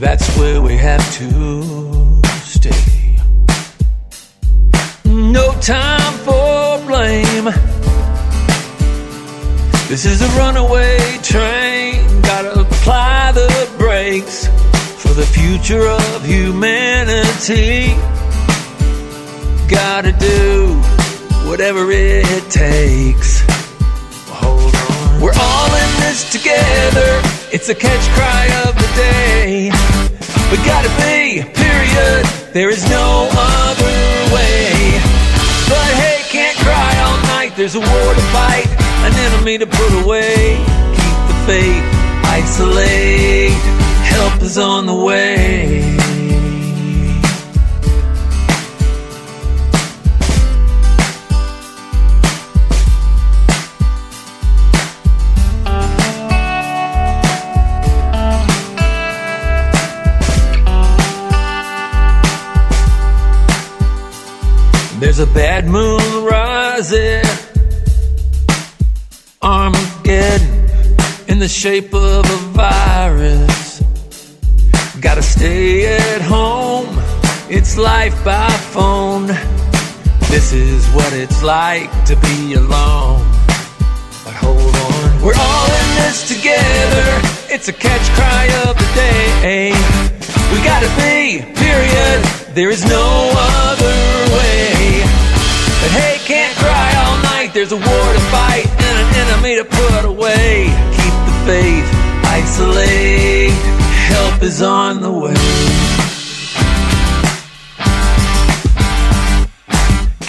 [0.00, 3.18] that's where we have to stay.
[5.04, 7.44] No time for blame.
[9.86, 12.04] This is a runaway train.
[12.22, 14.48] Gotta apply the brakes
[15.00, 17.94] for the future of humanity.
[19.74, 20.80] Gotta do
[21.48, 23.42] whatever it takes.
[24.30, 25.20] Hold on.
[25.20, 27.10] We're all in this together.
[27.52, 29.70] It's a catch cry of the day.
[30.50, 32.24] We gotta be, period.
[32.52, 33.94] There is no other
[34.34, 34.70] way.
[35.68, 37.52] But hey, can't cry all night.
[37.56, 38.68] There's a war to fight,
[39.06, 40.56] an enemy to put away.
[40.96, 41.84] Keep the faith,
[42.24, 43.74] isolate
[44.14, 46.13] help is on the way.
[65.16, 67.22] There's a bad moon rising,
[69.40, 70.68] Armageddon
[71.28, 73.80] in the shape of a virus.
[75.00, 76.88] Gotta stay at home.
[77.48, 79.28] It's life by phone.
[80.32, 83.22] This is what it's like to be alone.
[84.24, 85.22] But hold on.
[85.22, 87.06] We're all in this together.
[87.54, 89.70] It's a catch cry of the day.
[90.52, 92.24] We gotta be, period.
[92.56, 94.13] There is no other.
[95.84, 97.52] But hey, can't cry all night.
[97.52, 100.64] There's a war to fight and an enemy to put away.
[100.96, 101.84] Keep the faith,
[102.24, 103.50] isolate.
[104.08, 105.34] Help is on the way.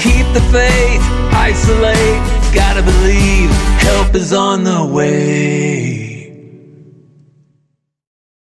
[0.03, 1.01] Keep the faith,
[1.31, 2.53] isolate.
[2.53, 3.49] Gotta believe
[3.79, 6.14] help is on the way.